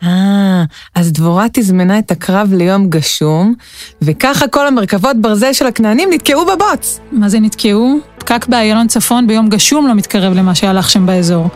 אה, 0.02 0.64
אז 0.94 1.12
דבורה 1.12 1.46
תזמנה 1.52 1.98
את 1.98 2.10
הקרב 2.10 2.52
ליום 2.52 2.90
גשום, 2.90 3.54
וככה 4.02 4.48
כל 4.48 4.66
המרכבות 4.66 5.16
ברזל 5.20 5.52
של 5.52 5.66
הכנענים 5.66 6.08
נתקעו 6.12 6.46
בבוץ. 6.46 7.00
מה 7.12 7.28
זה 7.28 7.40
נתקעו? 7.40 7.98
פקק 8.18 8.46
באיילון 8.48 8.88
צפון 8.88 9.26
ביום 9.26 9.48
גשום 9.48 9.86
לא 9.86 9.94
מתקרב 9.94 10.32
למה 10.32 10.54
שהלך 10.54 10.90
שם 10.90 11.06
באזור. 11.06 11.48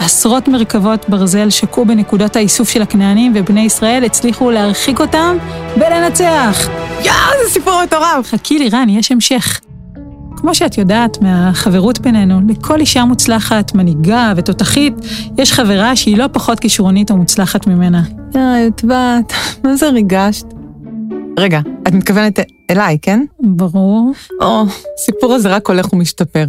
עשרות 0.00 0.48
מרכבות 0.48 1.08
ברזל 1.08 1.50
שקעו 1.50 1.84
בנקודות 1.84 2.36
האיסוף 2.36 2.68
של 2.68 2.82
הכנענים, 2.82 3.32
ובני 3.34 3.60
ישראל 3.60 4.04
הצליחו 4.04 4.50
להרחיק 4.50 5.00
אותם 5.00 5.36
ולנצח. 5.76 6.68
יואו, 7.04 7.44
זה 7.44 7.50
סיפור 7.50 7.82
מטורף. 7.84 8.26
חכי 8.26 8.58
לי, 8.58 8.68
רן, 8.68 8.88
יש 8.88 9.12
המשך. 9.12 9.60
כמו 10.36 10.54
שאת 10.54 10.78
יודעת 10.78 11.22
מהחברות 11.22 12.00
בינינו, 12.00 12.40
לכל 12.48 12.80
אישה 12.80 13.04
מוצלחת, 13.04 13.74
מנהיגה 13.74 14.32
ותותחית, 14.36 14.94
יש 15.38 15.52
חברה 15.52 15.96
שהיא 15.96 16.16
לא 16.16 16.26
פחות 16.32 16.60
כישרונית 16.60 17.10
או 17.10 17.16
מוצלחת 17.16 17.66
ממנה. 17.66 18.02
די, 18.32 18.58
יוטבת, 18.64 19.32
מה 19.64 19.76
זה 19.76 19.90
ריגשת? 19.90 20.46
רגע, 21.38 21.60
את 21.88 21.92
מתכוונת 21.92 22.38
אליי, 22.70 22.98
כן? 23.02 23.24
ברור. 23.40 24.12
או, 24.40 24.64
הסיפור 24.98 25.32
הזה 25.32 25.48
רק 25.48 25.68
הולך 25.68 25.92
ומשתפר. 25.92 26.46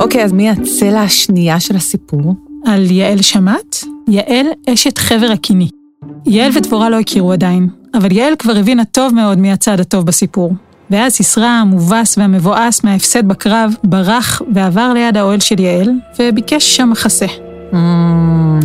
אוקיי, 0.00 0.24
אז 0.24 0.32
מי 0.32 0.50
הצלע 0.50 1.00
השנייה 1.00 1.60
של 1.60 1.76
הסיפור? 1.76 2.34
על 2.66 2.90
יעל 2.90 3.22
שמעת? 3.22 3.84
יעל 4.08 4.46
אשת 4.68 4.98
חבר 4.98 5.26
הקיני. 5.32 5.68
יעל 6.26 6.50
ודבורה 6.54 6.90
לא 6.90 7.00
הכירו 7.00 7.32
עדיין, 7.32 7.68
אבל 7.94 8.12
יעל 8.12 8.32
כבר 8.38 8.56
הבינה 8.56 8.84
טוב 8.84 9.14
מאוד 9.14 9.38
מי 9.38 9.52
הצד 9.52 9.80
הטוב 9.80 10.06
בסיפור. 10.06 10.52
ואז 10.90 11.12
סיסרא, 11.12 11.46
המובס 11.46 12.18
והמבואס 12.18 12.84
מההפסד 12.84 13.28
בקרב, 13.28 13.74
ברח 13.84 14.42
ועבר 14.54 14.92
ליד 14.94 15.16
האוהל 15.16 15.40
של 15.40 15.60
יעל, 15.60 15.90
וביקש 16.18 16.76
שם 16.76 16.90
מחסה. 16.90 17.26
Mm, 17.72 17.76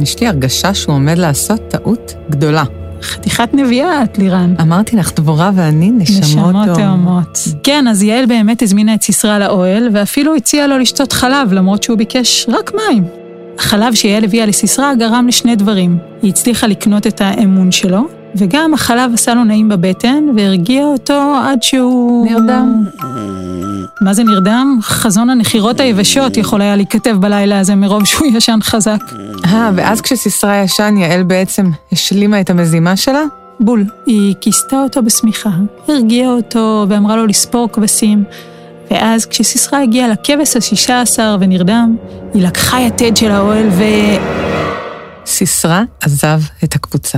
יש 0.01 0.19
לי 0.19 0.27
הרגשה 0.27 0.73
שהוא 0.73 0.95
עומד 0.95 1.17
לעשות 1.17 1.61
טעות 1.69 2.13
גדולה. 2.29 2.63
חתיכת 3.01 3.49
נביאה 3.53 4.03
את, 4.03 4.17
לירן. 4.17 4.55
אמרתי 4.61 4.95
לך, 4.95 5.11
דבורה 5.15 5.51
ואני 5.55 5.91
נשמות 5.91 6.23
נשמות 6.23 6.53
תאומות. 6.53 6.77
תאומות. 6.77 7.39
כן, 7.63 7.87
אז 7.87 8.03
יעל 8.03 8.25
באמת 8.25 8.61
הזמינה 8.61 8.93
את 8.93 9.01
סיסרא 9.01 9.39
לאוהל, 9.39 9.89
ואפילו 9.93 10.35
הציעה 10.35 10.67
לו 10.67 10.77
לשתות 10.77 11.13
חלב, 11.13 11.53
למרות 11.53 11.83
שהוא 11.83 11.97
ביקש 11.97 12.45
רק 12.49 12.71
מים. 12.73 13.20
החלב 13.59 13.93
שיעל 13.93 14.23
הביאה 14.23 14.45
לסיסרא 14.45 14.93
גרם 14.93 15.27
לשני 15.27 15.55
דברים. 15.55 15.97
היא 16.21 16.29
הצליחה 16.29 16.67
לקנות 16.67 17.07
את 17.07 17.21
האמון 17.21 17.71
שלו, 17.71 18.07
וגם 18.35 18.73
החלב 18.73 19.11
עשה 19.13 19.33
לו 19.33 19.43
נעים 19.43 19.69
בבטן, 19.69 20.23
והרגיע 20.37 20.85
אותו 20.85 21.35
עד 21.43 21.63
שהוא... 21.63 22.27
נרדם. 22.31 22.83
מה 24.01 24.13
זה 24.13 24.23
נרדם? 24.23 24.79
חזון 24.81 25.29
הנחירות 25.29 25.79
היבשות 25.79 26.37
יכול 26.37 26.61
היה 26.61 26.75
להיכתב 26.75 27.17
בלילה 27.19 27.59
הזה 27.59 27.75
מרוב 27.75 28.05
שהוא 28.05 28.27
ישן 28.27 28.59
חזק. 28.63 29.01
אה, 29.45 29.71
ואז 29.75 30.01
כשסיסרא 30.01 30.63
ישן, 30.63 30.95
יעל 30.97 31.23
בעצם 31.23 31.69
השלימה 31.91 32.41
את 32.41 32.49
המזימה 32.49 32.95
שלה? 32.95 33.23
בול. 33.59 33.85
היא 34.05 34.35
כיסתה 34.41 34.83
אותו 34.83 35.03
בשמיכה, 35.03 35.49
הרגיעה 35.87 36.31
אותו 36.31 36.85
ואמרה 36.89 37.15
לו 37.15 37.27
לספור 37.27 37.69
כבשים. 37.71 38.23
ואז 38.91 39.25
כשסיסרא 39.25 39.79
הגיעה 39.79 40.07
לכבש 40.07 40.57
השישה 40.57 41.01
עשר 41.01 41.37
ונרדם, 41.39 41.95
היא 42.33 42.47
לקחה 42.47 42.81
יתד 42.81 43.17
של 43.17 43.31
האוהל 43.31 43.69
ו... 43.69 43.83
סיסרא 45.25 45.81
עזב 46.01 46.39
את 46.63 46.75
הקבוצה. 46.75 47.17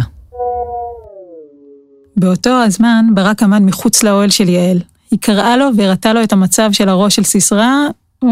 באותו 2.17 2.49
הזמן 2.49 3.05
ברק 3.13 3.43
עמד 3.43 3.61
מחוץ 3.61 4.03
לאוהל 4.03 4.29
של 4.29 4.49
יעל. 4.49 4.79
היא 5.11 5.19
קראה 5.19 5.57
לו 5.57 5.65
והראתה 5.77 6.13
לו 6.13 6.23
את 6.23 6.33
המצב 6.33 6.69
של 6.71 6.89
הראש 6.89 7.15
של 7.15 7.23
סיסרא, 7.23 7.73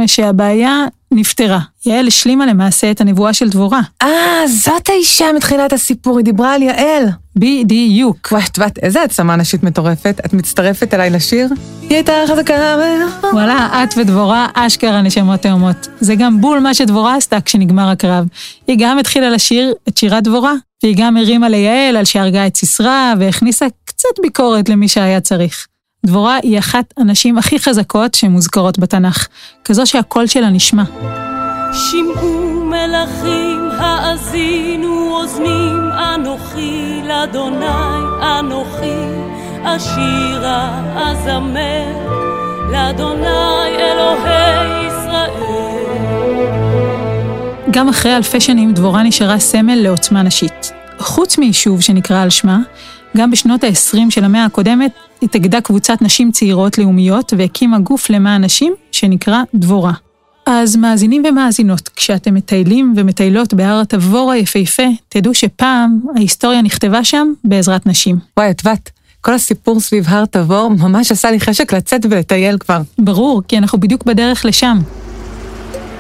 ושהבעיה 0.04 0.86
נפתרה. 1.12 1.60
יעל 1.86 2.08
השלימה 2.08 2.46
למעשה 2.46 2.92
את 2.92 3.02
הנבואה 3.02 3.34
של 3.34 3.50
דבורה. 3.50 3.82
אה, 4.02 4.48
זאת 4.48 4.90
האישה 4.90 5.26
מתחילת 5.36 5.74
הסיפור, 5.74 6.18
היא 6.18 6.26
דיברה 6.26 6.54
על 6.54 6.62
יעל. 6.62 7.04
בדיוק. 7.36 8.28
וואי, 8.32 8.44
את 8.44 8.58
יודעת, 8.58 8.78
איזה 8.78 9.04
עצמה 9.04 9.36
נשית 9.36 9.64
מטורפת. 9.64 10.22
את 10.26 10.34
מצטרפת 10.34 10.94
אליי 10.94 11.10
לשיר? 11.10 11.48
היא 11.82 11.96
הייתה 11.96 12.14
חזקה 12.28 12.54
ו... 12.54 12.82
וואלה, 13.34 13.84
את 13.84 13.94
ודבורה 13.98 14.48
אשכרה 14.54 15.02
נשמות 15.02 15.40
תאומות. 15.40 15.88
זה 16.00 16.16
גם 16.16 16.42
בול 16.42 16.60
מה 16.60 16.74
שדבורה 16.74 17.16
עשתה 17.16 17.42
כשנגמר 17.42 17.90
הקרב. 17.90 18.26
היא 18.68 18.78
גם 18.80 19.00
התחילה 19.00 19.30
לשיר 19.30 19.74
את 19.90 19.98
שירת 19.98 20.24
דבורה, 20.24 20.54
והיא 20.84 20.96
גם 20.98 21.18
הרימה 21.18 21.50
ליעל 21.50 21.98
על 21.98 22.06
שהרגה 22.06 22.48
את 22.48 22.58
סיסרא, 22.58 23.14
והכניסה 23.20 23.66
קצת 23.86 24.10
ביקורת 24.22 24.70
למי 24.70 24.88
שהיה 24.88 25.22
צריך. 25.22 25.68
דבורה 26.06 26.36
היא 26.44 26.60
אחת 26.60 26.94
הנשים 26.98 27.38
הכי 27.38 27.60
חזקות 27.60 28.14
שמוזכרות 28.14 28.80
בתנ"ך, 28.80 29.28
כזו 29.66 29.86
שהקול 29.86 30.28
שלה 30.28 30.50
נשמע. 30.50 30.84
שמעו 31.74 32.66
מלכים, 32.66 33.70
האזינו 33.78 35.12
אוזנים, 35.12 35.80
אנוכי 36.16 37.02
לאדוני, 37.08 37.66
אנוכי 38.40 39.06
אשירה 39.64 40.82
אזמר, 40.96 41.86
לאדוני 42.72 43.78
אלוהי 43.80 44.88
ישראל. 44.88 45.32
גם 47.72 47.90
אחרי 47.90 48.16
אלפי 48.16 48.40
שנים 48.40 48.74
דבורה 48.74 49.04
נשארה 49.04 49.40
סמל 49.40 49.76
לעוצמה 49.76 50.24
נשית. 50.24 50.72
חוץ 51.00 51.38
מיישוב 51.38 51.82
שנקרא 51.82 52.22
על 52.22 52.30
שמה, 52.30 52.60
גם 53.18 53.32
בשנות 53.32 53.64
ה-20 53.64 53.98
של 54.10 54.24
המאה 54.24 54.46
הקודמת 54.46 54.92
התאגדה 55.22 55.62
קבוצת 55.62 56.02
נשים 56.02 56.32
צעירות 56.32 56.78
לאומיות 56.78 57.34
והקימה 57.38 57.80
גוף 57.80 58.10
למען 58.10 58.44
נשים 58.44 58.74
שנקרא 58.92 59.44
דבורה. 59.56 59.94
אז 60.46 60.76
מאזינים 60.76 61.24
ומאזינות, 61.30 61.90
כשאתם 61.90 62.34
מטיילים 62.34 62.94
ומטיילות 62.98 63.54
בהר 63.54 63.82
התבור 63.82 64.32
היפהפה, 64.32 64.84
תדעו 65.10 65.34
שפעם 65.34 66.00
ההיסטוריה 66.16 66.62
נכתבה 66.62 67.04
שם 67.04 67.34
בעזרת 67.44 67.88
נשים. 67.88 68.18
וואי, 68.38 68.52
את 68.52 68.66
יודעת, 68.66 68.90
כל 69.22 69.34
הסיפור 69.34 69.80
סביב 69.80 70.06
הר 70.08 70.26
תבור 70.26 70.70
ממש 70.70 71.12
עשה 71.12 71.32
לי 71.32 71.40
חשק 71.40 71.74
לצאת 71.74 72.06
ולטייל 72.10 72.58
כבר. 72.58 72.82
ברור, 73.00 73.42
כי 73.48 73.58
אנחנו 73.58 73.80
בדיוק 73.80 74.04
בדרך 74.04 74.46
לשם. 74.46 74.78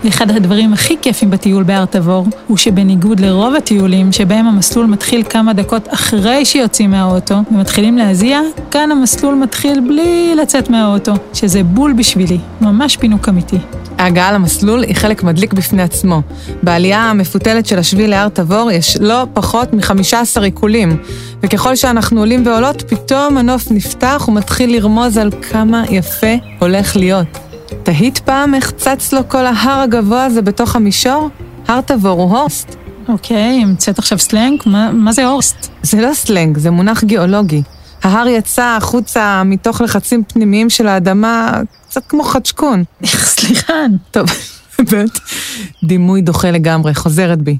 ואחד 0.03 0.31
הדברים 0.31 0.73
הכי 0.73 0.97
כיפים 1.01 1.29
בטיול 1.31 1.63
בהר 1.63 1.85
תבור, 1.85 2.25
הוא 2.47 2.57
שבניגוד 2.57 3.19
לרוב 3.19 3.55
הטיולים, 3.55 4.11
שבהם 4.11 4.47
המסלול 4.47 4.85
מתחיל 4.85 5.23
כמה 5.29 5.53
דקות 5.53 5.87
אחרי 5.93 6.45
שיוצאים 6.45 6.91
מהאוטו, 6.91 7.35
ומתחילים 7.51 7.97
להזיע, 7.97 8.39
כאן 8.71 8.91
המסלול 8.91 9.35
מתחיל 9.35 9.79
בלי 9.79 10.33
לצאת 10.35 10.69
מהאוטו, 10.69 11.13
שזה 11.33 11.63
בול 11.63 11.93
בשבילי, 11.93 12.37
ממש 12.61 12.97
פינוק 12.97 13.29
אמיתי. 13.29 13.57
ההגעה 13.97 14.31
למסלול 14.31 14.83
היא 14.83 14.95
חלק 14.95 15.23
מדליק 15.23 15.53
בפני 15.53 15.81
עצמו. 15.81 16.21
בעלייה 16.63 16.99
המפותלת 16.99 17.65
של 17.65 17.79
השביל 17.79 18.09
להר 18.09 18.29
תבור 18.29 18.71
יש 18.71 18.97
לא 18.97 19.25
פחות 19.33 19.73
מ-15 19.73 20.41
עיקולים, 20.41 20.97
וככל 21.43 21.75
שאנחנו 21.75 22.19
עולים 22.19 22.45
ועולות, 22.45 22.81
פתאום 22.81 23.37
הנוף 23.37 23.71
נפתח 23.71 24.25
ומתחיל 24.27 24.75
לרמוז 24.75 25.17
על 25.17 25.31
כמה 25.51 25.83
יפה 25.89 26.35
הולך 26.59 26.95
להיות. 26.95 27.50
תהית 27.83 28.19
פעם 28.19 28.55
איך 28.55 28.71
צץ 28.71 29.13
לו 29.13 29.29
כל 29.29 29.45
ההר 29.45 29.81
הגבוה 29.81 30.25
הזה 30.25 30.41
בתוך 30.41 30.75
המישור? 30.75 31.29
הר 31.67 31.81
תבור 31.81 32.21
הוא 32.21 32.37
הורסט. 32.37 32.75
אוקיי, 33.07 33.59
המצאת 33.63 33.99
עכשיו 33.99 34.19
סלנג? 34.19 34.61
מה, 34.65 34.91
מה 34.91 35.11
זה 35.11 35.25
הורסט? 35.25 35.69
זה 35.81 36.01
לא 36.01 36.13
סלנג, 36.13 36.57
זה 36.57 36.71
מונח 36.71 37.03
גיאולוגי. 37.03 37.61
ההר 38.03 38.27
יצא 38.27 38.75
החוצה 38.77 39.43
מתוך 39.45 39.81
לחצים 39.81 40.23
פנימיים 40.23 40.69
של 40.69 40.87
האדמה, 40.87 41.61
קצת 41.87 42.03
כמו 42.07 42.23
חצ'קון. 42.23 42.83
סליחה. 43.05 43.73
טוב, 44.11 44.27
באמת, 44.91 45.19
דימוי 45.83 46.21
דוחה 46.21 46.51
לגמרי, 46.51 46.95
חוזרת 46.95 47.41
בי. 47.41 47.57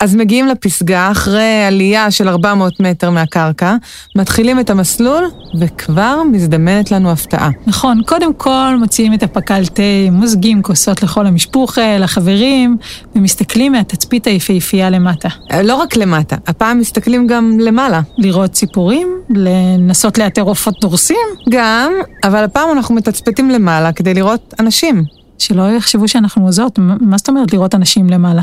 אז 0.00 0.14
מגיעים 0.14 0.46
לפסגה 0.46 1.10
אחרי 1.10 1.64
עלייה 1.66 2.10
של 2.10 2.28
400 2.28 2.80
מטר 2.80 3.10
מהקרקע, 3.10 3.76
מתחילים 4.16 4.60
את 4.60 4.70
המסלול, 4.70 5.24
וכבר 5.60 6.22
מזדמנת 6.32 6.90
לנו 6.90 7.10
הפתעה. 7.10 7.50
נכון, 7.66 8.00
קודם 8.06 8.34
כל 8.34 8.76
מוציאים 8.78 9.14
את 9.14 9.22
הפקל 9.22 9.66
תה, 9.66 9.82
מוזגים 10.12 10.62
כוסות 10.62 11.02
לכל 11.02 11.26
המשפוחה, 11.26 11.98
לחברים, 11.98 12.76
ומסתכלים 13.16 13.72
מהתצפית 13.72 14.26
היפהפייה 14.26 14.90
למטה. 14.90 15.28
אה, 15.52 15.62
לא 15.62 15.74
רק 15.74 15.96
למטה, 15.96 16.36
הפעם 16.46 16.78
מסתכלים 16.78 17.26
גם 17.26 17.58
למעלה. 17.60 18.00
לראות 18.18 18.52
ציפורים, 18.52 19.08
לנסות 19.30 20.18
לאתר 20.18 20.42
עופות 20.42 20.74
דורסים, 20.80 21.26
גם, 21.48 21.92
אבל 22.24 22.44
הפעם 22.44 22.68
אנחנו 22.72 22.94
מתצפתים 22.94 23.50
למעלה 23.50 23.92
כדי 23.92 24.14
לראות 24.14 24.54
אנשים. 24.58 25.04
שלא 25.38 25.62
יחשבו 25.62 26.08
שאנחנו 26.08 26.42
מה 26.78 26.96
מה 27.00 27.18
זאת 27.18 27.28
אומרת 27.28 27.52
לראות 27.52 27.74
אנשים 27.74 28.10
למעלה? 28.10 28.42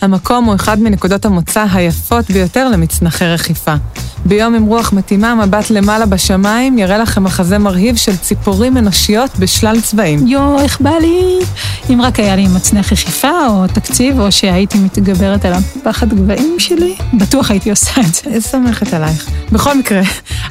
המקום 0.00 0.44
הוא 0.44 0.54
אחד 0.54 0.80
מנקודות 0.80 1.24
המוצא 1.24 1.66
היפות 1.72 2.30
ביותר 2.30 2.68
למצנחי 2.68 3.24
רכיפה. 3.24 3.74
ביום 4.24 4.54
עם 4.54 4.64
רוח 4.64 4.92
מתאימה, 4.92 5.34
מבט 5.34 5.70
למעלה 5.70 6.06
בשמיים 6.06 6.78
יראה 6.78 6.98
לכם 6.98 7.24
מחזה 7.24 7.58
מרהיב 7.58 7.96
של 7.96 8.16
ציפורים 8.16 8.76
אנושיות 8.76 9.38
בשלל 9.38 9.80
צבעים. 9.80 10.26
יואו, 10.26 10.60
איך 10.60 10.80
בא 10.80 10.90
לי? 11.00 11.38
אם 11.90 12.00
רק 12.02 12.20
היה 12.20 12.36
לי 12.36 12.48
מצנח 12.48 12.92
רכיפה 12.92 13.46
או 13.48 13.66
תקציב, 13.66 14.20
או 14.20 14.32
שהייתי 14.32 14.78
מתגברת 14.78 15.44
על 15.44 15.52
הפחד 15.52 16.14
גבהים 16.14 16.56
שלי, 16.58 16.94
בטוח 17.14 17.50
הייתי 17.50 17.70
עושה 17.70 18.00
את 18.00 18.14
זה. 18.14 18.40
סומכת 18.40 18.94
עלייך. 18.94 19.30
בכל 19.52 19.78
מקרה, 19.78 20.02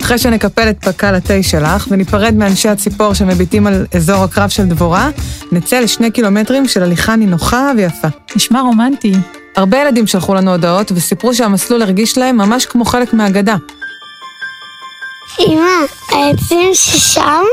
אחרי 0.06 0.18
שנקפל 0.18 0.70
את 0.70 0.86
פקל 0.86 1.16
התה 1.16 1.44
שלך 1.44 1.88
וניפרד 1.90 2.34
מאנשי 2.34 2.70
הציפור 2.70 3.14
שמביטים 3.14 3.68
על 3.68 3.86
אזור 3.96 4.24
הקרב 4.24 4.50
של 4.50 4.66
דבורה, 4.66 5.10
נצא 5.52 5.80
לשני 5.80 6.12
קילומטרים 6.12 6.68
של 6.68 6.84
הליכה 6.84 7.16
נינוחה 7.16 7.72
ויפה. 7.78 8.08
נשמע 8.36 8.62
רומנטי. 8.62 9.14
הרבה 9.56 9.78
ילדים 9.78 10.08
שלחו 10.08 10.34
לנו 10.34 10.52
הודעות 10.52 10.92
וסיפרו 10.96 11.34
שהמסלול 11.34 11.82
הרגיש 11.82 12.18
להם 12.18 12.38
ממש 12.38 12.66
כמו 12.66 12.86
חלק 12.86 13.14
מהאגדה. 13.14 13.56
אמא, 15.40 15.70
העצים 16.10 16.70
ששם 16.74 17.44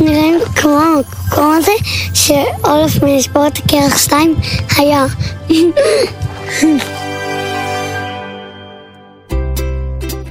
נראים 0.00 0.38
כמו 0.54 0.80
המקום 0.80 1.52
הזה 1.52 1.72
שאולף 2.14 3.02
מלשבור 3.02 3.46
את 3.46 3.58
הקרח 3.58 3.98
2 3.98 4.34
היה. 4.76 5.06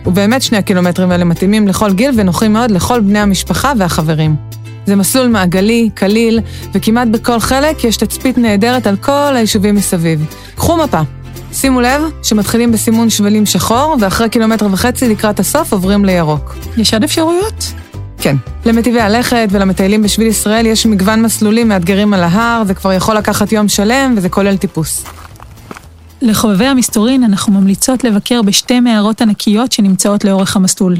ובאמת 0.09 0.41
שני 0.41 0.57
הקילומטרים 0.57 1.11
האלה 1.11 1.23
מתאימים 1.23 1.67
לכל 1.67 1.93
גיל 1.93 2.11
ונוחים 2.17 2.53
מאוד 2.53 2.71
לכל 2.71 2.99
בני 2.99 3.19
המשפחה 3.19 3.73
והחברים. 3.77 4.35
זה 4.85 4.95
מסלול 4.95 5.27
מעגלי, 5.27 5.89
קליל, 5.93 6.39
וכמעט 6.73 7.07
בכל 7.07 7.39
חלק 7.39 7.83
יש 7.83 7.97
תצפית 7.97 8.37
נהדרת 8.37 8.87
על 8.87 8.95
כל 8.97 9.35
היישובים 9.35 9.75
מסביב. 9.75 10.25
קחו 10.55 10.77
מפה. 10.77 11.01
שימו 11.53 11.81
לב 11.81 12.01
שמתחילים 12.23 12.71
בסימון 12.71 13.09
שבלים 13.09 13.45
שחור, 13.45 13.97
ואחרי 14.01 14.29
קילומטר 14.29 14.67
וחצי 14.71 15.09
לקראת 15.09 15.39
הסוף 15.39 15.73
עוברים 15.73 16.05
לירוק. 16.05 16.55
יש 16.77 16.93
עוד 16.93 17.03
אפשרויות? 17.03 17.73
כן. 18.17 18.35
למטיבי 18.65 19.01
הלכת 19.01 19.47
ולמטיילים 19.51 20.01
בשביל 20.01 20.27
ישראל 20.27 20.65
יש 20.65 20.85
מגוון 20.85 21.21
מסלולים 21.21 21.67
מאתגרים 21.67 22.13
על 22.13 22.23
ההר, 22.23 22.63
זה 22.63 22.73
כבר 22.73 22.93
יכול 22.93 23.15
לקחת 23.15 23.51
יום 23.51 23.67
שלם 23.67 24.13
וזה 24.17 24.29
כולל 24.29 24.57
טיפוס. 24.57 25.05
לחובבי 26.21 26.65
המסתורין 26.65 27.23
אנחנו 27.23 27.53
ממליצות 27.53 28.03
לבקר 28.03 28.41
בשתי 28.41 28.79
מערות 28.79 29.21
ענקיות 29.21 29.71
שנמצאות 29.71 30.25
לאורך 30.25 30.55
המסלול. 30.55 30.95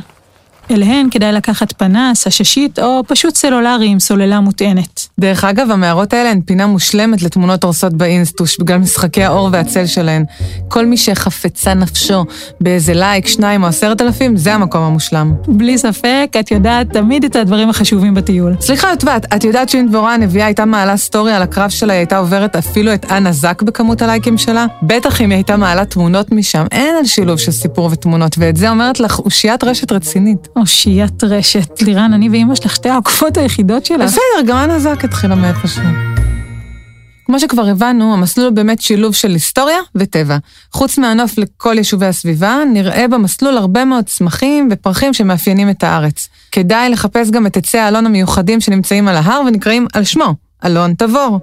אליהן 0.71 1.07
כדאי 1.11 1.31
לקחת 1.31 1.73
פנס, 1.73 2.27
עששית 2.27 2.79
או 2.79 3.03
פשוט 3.07 3.35
סלולרי 3.35 3.87
עם 3.87 3.99
סוללה 3.99 4.39
מוטענת. 4.39 5.07
דרך 5.19 5.43
אגב, 5.43 5.71
המערות 5.71 6.13
האלה 6.13 6.31
הן 6.31 6.41
פינה 6.41 6.67
מושלמת 6.67 7.21
לתמונות 7.21 7.63
הורסות 7.63 7.93
באינסטוש, 7.93 8.57
בגלל 8.59 8.77
משחקי 8.77 9.23
האור 9.23 9.49
והצל 9.51 9.85
שלהן. 9.85 10.25
כל 10.67 10.85
מי 10.85 10.97
שחפצה 10.97 11.73
נפשו 11.73 12.25
באיזה 12.61 12.93
לייק, 12.93 13.27
שניים 13.27 13.63
או 13.63 13.67
עשרת 13.67 14.01
אלפים, 14.01 14.37
זה 14.37 14.53
המקום 14.53 14.81
המושלם. 14.81 15.33
בלי 15.47 15.77
ספק, 15.77 16.29
את 16.39 16.51
יודעת 16.51 16.93
תמיד 16.93 17.23
את 17.23 17.35
הדברים 17.35 17.69
החשובים 17.69 18.13
בטיול. 18.13 18.55
סליחה, 18.61 18.89
יוטבת, 18.89 19.33
את 19.35 19.43
יודעת 19.43 19.69
שאם 19.69 19.85
דבורה 19.89 20.13
הנביאה 20.13 20.45
הייתה 20.45 20.65
מעלה 20.65 20.97
סטורי 20.97 21.33
על 21.33 21.41
הקרב 21.41 21.69
שלה, 21.69 21.93
היא 21.93 21.99
הייתה 21.99 22.17
עוברת 22.17 22.55
אפילו 22.55 22.93
את 22.93 23.11
אנה 23.11 23.31
זק 23.31 23.61
בכמות 23.61 24.01
הלייקים 24.01 24.37
שלה? 24.37 24.65
בטח 24.83 25.21
אם 25.21 25.29
היא 25.29 25.35
הייתה 25.35 25.57
מעלה 25.57 25.85
תמונות 25.85 26.31
משם. 26.31 26.65
אין 26.71 26.95
על 26.99 27.05
שילוב 27.05 27.37
של 27.37 27.51
סיפור 27.51 27.89
ותמונות, 27.91 28.35
ואת 28.37 28.57
זה 28.57 28.69
אומרת 28.69 28.99
לך 28.99 29.19
אושיית 29.19 29.63
רשת 29.63 29.91
רצינית. 29.91 30.47
אושיית 30.59 31.23
רשת. 31.23 31.81
לירן, 31.81 32.13
אני 32.13 32.29
ואימא 32.29 32.55
שלך 32.55 32.75
שתי 32.75 32.89
העוקפות 32.89 33.37
היחידות 33.37 33.85
שלך. 33.85 34.01
בסדר, 34.01 34.47
גם 34.47 34.57
אנה 34.57 34.79
זק 34.79 35.05
התחילה 35.05 35.35
מאיפשהו. 35.35 35.83
כמו 37.25 37.39
שכבר 37.39 37.67
הבנו, 37.67 38.13
המסלול 38.13 38.47
הוא 38.47 38.55
באמת 38.55 38.81
שילוב 38.81 39.15
של 39.15 39.31
היסטוריה 39.31 39.77
וטבע. 39.95 40.37
חוץ 40.71 40.97
מהנוף 40.97 41.37
לכל 41.37 41.77
יישובי 41.77 42.05
הסביבה, 42.05 42.57
נראה 42.73 43.07
במסלול 43.07 43.57
הרבה 43.57 43.85
מאוד 43.85 44.05
צמחים 44.05 44.69
ופרחים 44.71 45.13
שמאפיינים 45.13 45.69
את 45.69 45.83
הארץ. 45.83 46.29
כדאי 46.51 46.89
לחפש 46.89 47.31
גם 47.31 47.47
את 47.47 47.57
עצי 47.57 47.77
האלון 47.77 48.05
המיוחדים 48.05 48.61
שנמצאים 48.61 49.07
על 49.07 49.15
ההר 49.15 49.41
ונקראים 49.47 49.87
על 49.93 50.03
שמו, 50.03 50.35
אלון 50.65 50.93
תבור. 50.93 51.39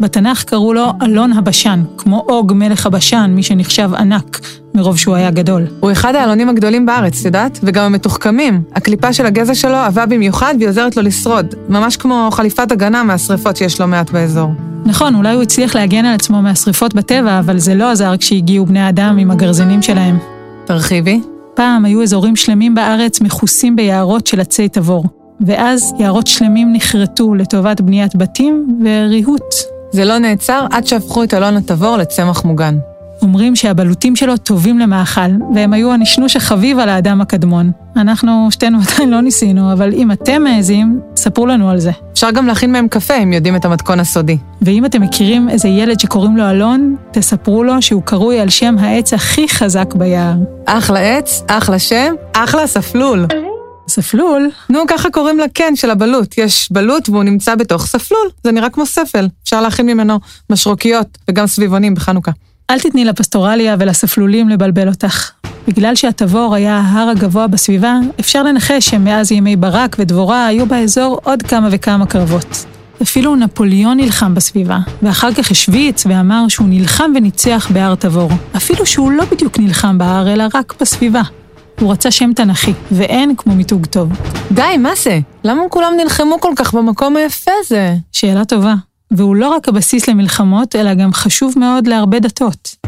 בתנ"ך 0.00 0.44
קראו 0.44 0.72
לו 0.72 0.86
אלון 1.02 1.32
הבשן, 1.32 1.82
כמו 1.96 2.24
אוג 2.28 2.52
מלך 2.52 2.86
הבשן, 2.86 3.32
מי 3.34 3.42
שנחשב 3.42 3.90
ענק, 3.98 4.40
מרוב 4.74 4.98
שהוא 4.98 5.14
היה 5.14 5.30
גדול. 5.30 5.66
הוא 5.80 5.92
אחד 5.92 6.14
האלונים 6.14 6.48
הגדולים 6.48 6.86
בארץ, 6.86 7.24
יודעת? 7.24 7.58
וגם 7.62 7.84
המתוחכמים. 7.84 8.62
הקליפה 8.74 9.12
של 9.12 9.26
הגזע 9.26 9.54
שלו 9.54 9.76
עבה 9.76 10.06
במיוחד 10.06 10.54
והיא 10.58 10.68
עוזרת 10.68 10.96
לו 10.96 11.02
לשרוד. 11.02 11.54
ממש 11.68 11.96
כמו 11.96 12.28
חליפת 12.32 12.72
הגנה 12.72 13.02
מהשרפות 13.02 13.56
שיש 13.56 13.80
לא 13.80 13.86
מעט 13.86 14.10
באזור. 14.10 14.50
נכון, 14.84 15.14
אולי 15.14 15.34
הוא 15.34 15.42
הצליח 15.42 15.74
להגן 15.74 16.04
על 16.04 16.14
עצמו 16.14 16.42
מהשרפות 16.42 16.94
בטבע, 16.94 17.38
אבל 17.38 17.58
זה 17.58 17.74
לא 17.74 17.90
עזר 17.90 18.16
כשהגיעו 18.16 18.66
בני 18.66 18.88
אדם 18.88 19.18
עם 19.18 19.30
הגרזינים 19.30 19.82
שלהם. 19.82 20.18
תרחיבי. 20.64 21.20
פעם 21.54 21.84
היו 21.84 22.02
אזורים 22.02 22.36
שלמים 22.36 22.74
בארץ 22.74 23.20
מכוסים 23.20 23.76
ביערות 23.76 24.26
של 24.26 24.40
עצי 24.40 24.68
תבור. 24.68 25.04
ואז 25.46 25.94
יערות 25.98 26.26
שלמים 26.26 26.72
נחרטו 26.72 27.34
לטובת 27.34 27.80
בניית 27.80 28.16
בתים 28.16 28.80
וריהוט. 28.84 29.54
זה 29.92 30.04
לא 30.04 30.18
נעצר 30.18 30.66
עד 30.70 30.86
שהפכו 30.86 31.24
את 31.24 31.34
אלון 31.34 31.56
התבור 31.56 31.96
לצמח 31.96 32.44
מוגן. 32.44 32.78
אומרים 33.22 33.56
שהבלוטים 33.56 34.16
שלו 34.16 34.36
טובים 34.36 34.78
למאכל, 34.78 35.20
והם 35.54 35.72
היו 35.72 35.92
הנשנוש 35.92 36.36
החביב 36.36 36.78
על 36.78 36.88
האדם 36.88 37.20
הקדמון. 37.20 37.70
אנחנו 37.96 38.48
שתינו 38.50 38.78
עדיין 38.92 39.10
לא 39.10 39.20
ניסינו, 39.20 39.72
אבל 39.72 39.92
אם 39.94 40.12
אתם 40.12 40.42
מעזים, 40.42 41.00
ספרו 41.16 41.46
לנו 41.46 41.70
על 41.70 41.78
זה. 41.78 41.90
אפשר 42.12 42.30
גם 42.30 42.46
להכין 42.46 42.72
מהם 42.72 42.88
קפה 42.88 43.14
אם 43.14 43.32
יודעים 43.32 43.56
את 43.56 43.64
המתכון 43.64 44.00
הסודי. 44.00 44.36
ואם 44.62 44.84
אתם 44.84 45.02
מכירים 45.02 45.48
איזה 45.48 45.68
ילד 45.68 46.00
שקוראים 46.00 46.36
לו 46.36 46.50
אלון, 46.50 46.96
תספרו 47.10 47.64
לו 47.64 47.82
שהוא 47.82 48.02
קרוי 48.02 48.40
על 48.40 48.48
שם 48.48 48.76
העץ 48.78 49.12
הכי 49.12 49.48
חזק 49.48 49.94
ביער. 49.94 50.34
אחלה 50.66 51.00
עץ, 51.00 51.42
אחלה 51.46 51.78
שם, 51.78 52.14
אחלה 52.32 52.66
ספלול. 52.66 53.26
ספלול? 53.92 54.50
נו, 54.70 54.80
ככה 54.88 55.10
קוראים 55.10 55.38
לקן 55.38 55.76
של 55.76 55.90
הבלוט. 55.90 56.38
יש 56.38 56.68
בלוט 56.70 57.08
והוא 57.08 57.24
נמצא 57.24 57.54
בתוך 57.54 57.86
ספלול. 57.86 58.28
זה 58.44 58.52
נראה 58.52 58.70
כמו 58.70 58.86
ספל. 58.86 59.28
אפשר 59.44 59.60
להכין 59.60 59.86
ממנו 59.86 60.20
משרוקיות 60.50 61.18
וגם 61.30 61.46
סביבונים 61.46 61.94
בחנוכה. 61.94 62.30
אל 62.70 62.78
תתני 62.78 63.04
לפסטורליה 63.04 63.76
ולספלולים 63.78 64.48
לבלבל 64.48 64.88
אותך. 64.88 65.30
בגלל 65.68 65.94
שהתבור 65.94 66.54
היה 66.54 66.76
ההר 66.76 67.08
הגבוה 67.08 67.46
בסביבה, 67.46 67.94
אפשר 68.20 68.42
לנחש 68.42 68.90
שמאז 68.90 69.32
ימי 69.32 69.56
ברק 69.56 69.96
ודבורה 69.98 70.46
היו 70.46 70.66
באזור 70.66 71.20
עוד 71.24 71.42
כמה 71.42 71.68
וכמה 71.70 72.06
קרבות. 72.06 72.64
אפילו 73.02 73.36
נפוליאון 73.36 73.96
נלחם 73.96 74.34
בסביבה, 74.34 74.78
ואחר 75.02 75.34
כך 75.34 75.50
השוויץ 75.50 76.06
ואמר 76.06 76.44
שהוא 76.48 76.66
נלחם 76.70 77.12
וניצח 77.14 77.70
בהר 77.74 77.94
תבור. 77.94 78.30
אפילו 78.56 78.86
שהוא 78.86 79.12
לא 79.12 79.24
בדיוק 79.24 79.58
נלחם 79.58 79.98
בהר, 79.98 80.32
אלא 80.32 80.44
רק 80.54 80.74
בסביבה. 80.80 81.22
הוא 81.82 81.92
רצה 81.92 82.10
שם 82.10 82.32
תנכי, 82.32 82.72
ואין 82.92 83.36
כמו 83.36 83.54
מיתוג 83.54 83.86
טוב. 83.86 84.08
די, 84.52 84.76
מה 84.78 84.90
זה? 85.02 85.18
למה 85.44 85.62
כולם 85.68 85.92
נלחמו 85.96 86.40
כל 86.40 86.52
כך 86.56 86.74
במקום 86.74 87.16
היפה 87.16 87.50
הזה? 87.60 87.94
שאלה 88.12 88.44
טובה. 88.44 88.74
והוא 89.10 89.36
לא 89.36 89.48
רק 89.48 89.68
הבסיס 89.68 90.08
למלחמות, 90.08 90.76
אלא 90.76 90.94
גם 90.94 91.12
חשוב 91.12 91.54
מאוד 91.56 91.86
להרבה 91.86 92.18
דתות. 92.18 92.81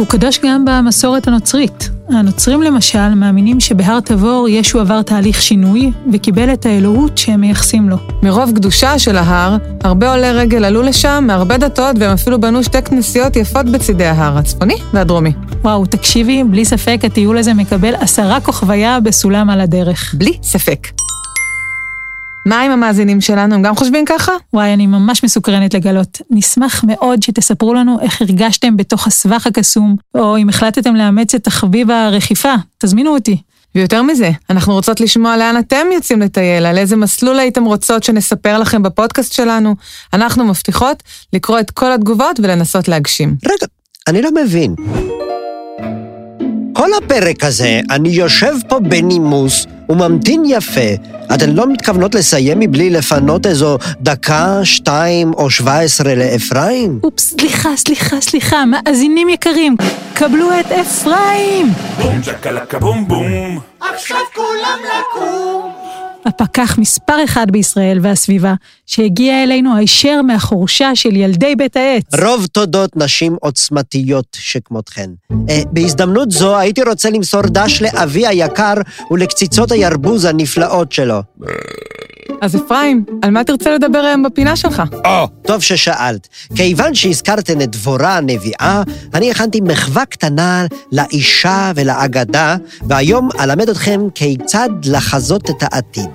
הוא 0.00 0.06
קדוש 0.06 0.40
גם 0.44 0.64
במסורת 0.64 1.28
הנוצרית. 1.28 1.90
הנוצרים 2.08 2.62
למשל 2.62 3.14
מאמינים 3.14 3.60
שבהר 3.60 4.00
תבור 4.00 4.48
ישו 4.48 4.80
עבר 4.80 5.02
תהליך 5.02 5.42
שינוי 5.42 5.92
וקיבל 6.12 6.52
את 6.52 6.66
האלוהות 6.66 7.18
שהם 7.18 7.40
מייחסים 7.40 7.88
לו. 7.88 7.96
מרוב 8.22 8.52
קדושה 8.54 8.98
של 8.98 9.16
ההר, 9.16 9.56
הרבה 9.84 10.14
עולי 10.14 10.32
רגל 10.32 10.64
עלו 10.64 10.82
לשם 10.82 11.24
מהרבה 11.26 11.56
דתות 11.56 11.96
והם 12.00 12.12
אפילו 12.12 12.40
בנו 12.40 12.62
שתי 12.62 12.82
כנסיות 12.82 13.36
יפות 13.36 13.66
בצידי 13.66 14.06
ההר, 14.06 14.38
הצפוני 14.38 14.76
והדרומי. 14.92 15.32
וואו, 15.62 15.86
תקשיבי, 15.86 16.44
בלי 16.44 16.64
ספק 16.64 17.00
הטיול 17.04 17.38
הזה 17.38 17.54
מקבל 17.54 17.94
עשרה 17.94 18.40
כוכביה 18.40 19.00
בסולם 19.00 19.50
על 19.50 19.60
הדרך. 19.60 20.14
בלי 20.18 20.38
ספק. 20.42 21.09
מה 22.46 22.60
עם 22.60 22.70
המאזינים 22.70 23.20
שלנו? 23.20 23.54
הם 23.54 23.62
גם 23.62 23.76
חושבים 23.76 24.04
ככה? 24.04 24.32
וואי, 24.52 24.74
אני 24.74 24.86
ממש 24.86 25.24
מסוקרנת 25.24 25.74
לגלות. 25.74 26.18
נשמח 26.30 26.84
מאוד 26.86 27.22
שתספרו 27.22 27.74
לנו 27.74 27.98
איך 28.00 28.22
הרגשתם 28.22 28.76
בתוך 28.76 29.06
הסבך 29.06 29.46
הקסום, 29.46 29.96
או 30.14 30.36
אם 30.36 30.48
החלטתם 30.48 30.96
לאמץ 30.96 31.34
את 31.34 31.44
תחביב 31.44 31.90
הרכיפה, 31.90 32.54
תזמינו 32.78 33.14
אותי. 33.14 33.36
ויותר 33.74 34.02
מזה, 34.02 34.30
אנחנו 34.50 34.72
רוצות 34.72 35.00
לשמוע 35.00 35.36
לאן 35.36 35.58
אתם 35.58 35.86
יוצאים 35.94 36.20
לטייל, 36.20 36.66
על 36.66 36.78
איזה 36.78 36.96
מסלול 36.96 37.38
הייתם 37.38 37.64
רוצות 37.64 38.02
שנספר 38.02 38.58
לכם 38.58 38.82
בפודקאסט 38.82 39.32
שלנו. 39.32 39.76
אנחנו 40.12 40.44
מבטיחות 40.44 41.02
לקרוא 41.32 41.60
את 41.60 41.70
כל 41.70 41.92
התגובות 41.92 42.40
ולנסות 42.42 42.88
להגשים. 42.88 43.36
רגע, 43.44 43.66
אני 44.08 44.22
לא 44.22 44.30
מבין. 44.34 44.74
כל 46.72 46.88
הפרק 46.98 47.44
הזה 47.44 47.80
אני 47.90 48.08
יושב 48.08 48.54
פה 48.68 48.80
בנימוס 48.80 49.66
וממתין 49.88 50.42
יפה. 50.46 51.19
אתן 51.34 51.50
לא 51.50 51.66
מתכוונות 51.66 52.14
לסיים 52.14 52.58
מבלי 52.58 52.90
לפנות 52.90 53.46
איזו 53.46 53.78
דקה, 54.00 54.60
שתיים 54.64 55.32
או 55.34 55.50
שבע 55.50 55.78
עשרה 55.78 56.14
לאפרים? 56.14 57.00
אופס, 57.04 57.30
סליחה, 57.30 57.76
סליחה, 57.76 58.20
סליחה, 58.20 58.64
מאזינים 58.64 59.28
יקרים, 59.28 59.76
קבלו 60.14 60.48
את 60.60 60.72
אפרים! 60.72 61.72
בום 62.02 62.22
צ'קלקה 62.22 62.78
בום 62.78 63.08
בום. 63.08 63.60
הפקח 66.26 66.78
מספר 66.78 67.24
אחד 67.24 67.46
בישראל 67.50 67.98
והסביבה, 68.02 68.54
שהגיע 68.86 69.42
אלינו 69.42 69.76
הישר 69.76 70.22
מהחורשה 70.22 70.94
של 70.94 71.16
ילדי 71.16 71.56
בית 71.56 71.76
העץ. 71.76 72.04
רוב 72.24 72.46
תודות 72.46 72.96
נשים 72.96 73.36
עוצמתיות 73.40 74.36
שכמותכן. 74.40 75.10
אה, 75.48 75.62
בהזדמנות 75.72 76.30
זו 76.30 76.56
הייתי 76.56 76.82
רוצה 76.82 77.10
למסור 77.10 77.42
דש 77.42 77.82
לאבי 77.82 78.26
היקר 78.26 78.74
ולקציצות 79.10 79.72
הירבוז 79.72 80.24
הנפלאות 80.24 80.92
שלו. 80.92 81.20
אז 82.40 82.56
אפרים, 82.56 83.04
על 83.22 83.30
מה 83.30 83.44
תרצה 83.44 83.74
לדבר 83.74 83.98
היום 83.98 84.22
בפינה 84.22 84.56
שלך? 84.56 84.82
טוב 85.46 85.62
ששאלת. 85.62 86.28
כיוון 86.54 86.94
שהזכרתן 86.94 87.60
את 87.60 87.70
דבורה 87.70 88.16
הנביאה, 88.16 88.82
אני 89.14 89.30
הכנתי 89.30 89.60
מחווה 89.60 90.04
קטנה 90.04 90.66
לאישה 90.92 91.72
ולאגדה, 91.74 92.56
והיום 92.88 93.28
אלמד 93.40 93.68
אתכם 93.68 94.00
כיצד 94.14 94.68
לחזות 94.84 95.50
את 95.50 95.62
העתיד. 95.62 96.10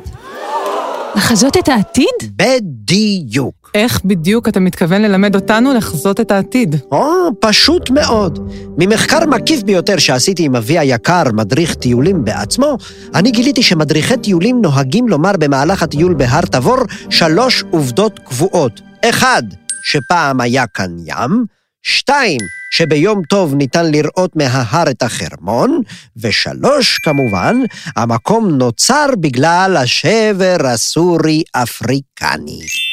לחזות 1.16 1.58
את 1.58 1.70
העתיד? 1.70 2.36
בדיוק. 2.36 3.65
איך 3.76 4.02
בדיוק 4.06 4.48
אתה 4.48 4.60
מתכוון 4.60 5.02
ללמד 5.02 5.36
אותנו 5.36 5.74
לחזות 5.74 6.20
את 6.20 6.32
העתיד? 6.32 6.76
או, 6.92 7.30
פשוט 7.40 7.90
מאוד. 7.90 8.52
ממחקר 8.78 9.26
מקיף 9.26 9.64
ביותר 9.64 9.98
שעשיתי 9.98 10.44
עם 10.44 10.56
אבי 10.56 10.80
היקר, 10.80 11.24
מדריך 11.34 11.76
טיולים 11.76 12.26
בעצמו, 12.26 12.78
אני 13.16 13.32
גיליתי 13.32 13.64
שמדריכי 13.64 14.18
טיולים 14.18 14.62
נוהגים 14.62 15.08
לומר 15.08 15.32
במהלך 15.40 15.84
הטיול 15.84 16.14
בהר 16.14 16.42
תבור 16.42 16.78
שלוש 17.10 17.64
עובדות 17.72 18.20
קבועות. 18.20 18.82
אחד, 19.06 19.44
שפעם 19.84 20.42
היה 20.42 20.68
כאן 20.68 20.96
ים, 21.06 21.46
שתיים, 21.84 22.40
שביום 22.72 23.22
טוב 23.30 23.56
ניתן 23.56 23.92
לראות 23.92 24.36
מההר 24.36 24.90
את 24.90 25.04
החרמון, 25.04 25.82
ושלוש, 26.18 26.98
כמובן, 26.98 27.56
המקום 27.96 28.50
נוצר 28.50 29.06
בגלל 29.20 29.78
השבר 29.78 30.58
הסורי-אפריקני. 30.64 32.85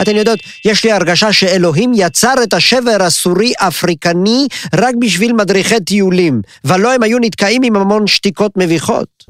אתן 0.00 0.16
יודעות, 0.16 0.40
יש 0.64 0.84
לי 0.84 0.92
הרגשה 0.92 1.32
שאלוהים 1.32 1.92
יצר 1.94 2.34
את 2.42 2.54
השבר 2.54 2.96
הסורי-אפריקני 3.00 4.46
רק 4.74 4.94
בשביל 4.98 5.32
מדריכי 5.32 5.80
טיולים, 5.80 6.42
ולא 6.64 6.92
הם 6.92 7.02
היו 7.02 7.18
נתקעים 7.18 7.62
עם 7.62 7.76
המון 7.76 8.06
שתיקות 8.06 8.52
מביכות. 8.56 9.24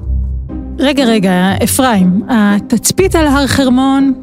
רגע, 0.79 1.03
רגע, 1.03 1.31
אפרים, 1.63 2.21
התצפית 2.29 3.15
על 3.15 3.27
הר 3.27 3.47
חרמון, 3.47 4.13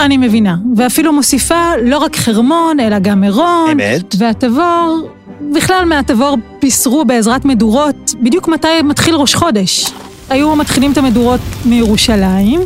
אני 0.00 0.16
מבינה, 0.16 0.56
ואפילו 0.76 1.12
מוסיפה 1.12 1.72
לא 1.82 1.98
רק 1.98 2.16
חרמון, 2.16 2.80
אלא 2.80 2.98
גם 2.98 3.20
מירון. 3.20 3.70
אמת. 3.72 4.14
והתבור, 4.18 5.08
בכלל 5.54 5.84
מהתבור 5.84 6.36
פיסרו 6.60 7.04
בעזרת 7.04 7.44
מדורות, 7.44 8.14
בדיוק 8.22 8.48
מתי 8.48 8.82
מתחיל 8.84 9.14
ראש 9.14 9.34
חודש. 9.34 9.92
היו 10.30 10.56
מתחילים 10.56 10.92
את 10.92 10.98
המדורות 10.98 11.40
מירושלים, 11.64 12.60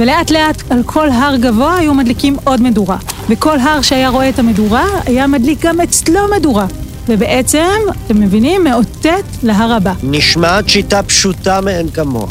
ולאט 0.00 0.30
לאט 0.30 0.62
על 0.70 0.82
כל 0.86 1.08
הר 1.08 1.36
גבוה 1.36 1.76
היו 1.76 1.94
מדליקים 1.94 2.36
עוד 2.44 2.62
מדורה. 2.62 2.96
וכל 3.28 3.58
הר 3.58 3.82
שהיה 3.82 4.08
רואה 4.08 4.28
את 4.28 4.38
המדורה, 4.38 4.84
היה 5.06 5.26
מדליק 5.26 5.66
גם 5.66 5.80
אצלו 5.80 6.20
מדורה. 6.36 6.66
ובעצם, 7.08 7.78
אתם 8.06 8.20
מבינים, 8.20 8.64
מאותת 8.64 9.24
להר 9.42 9.72
הבא. 9.72 9.92
נשמעת 10.02 10.68
שיטה 10.68 11.02
פשוטה 11.02 11.60
מאין 11.60 11.90
כמוה. 11.90 12.26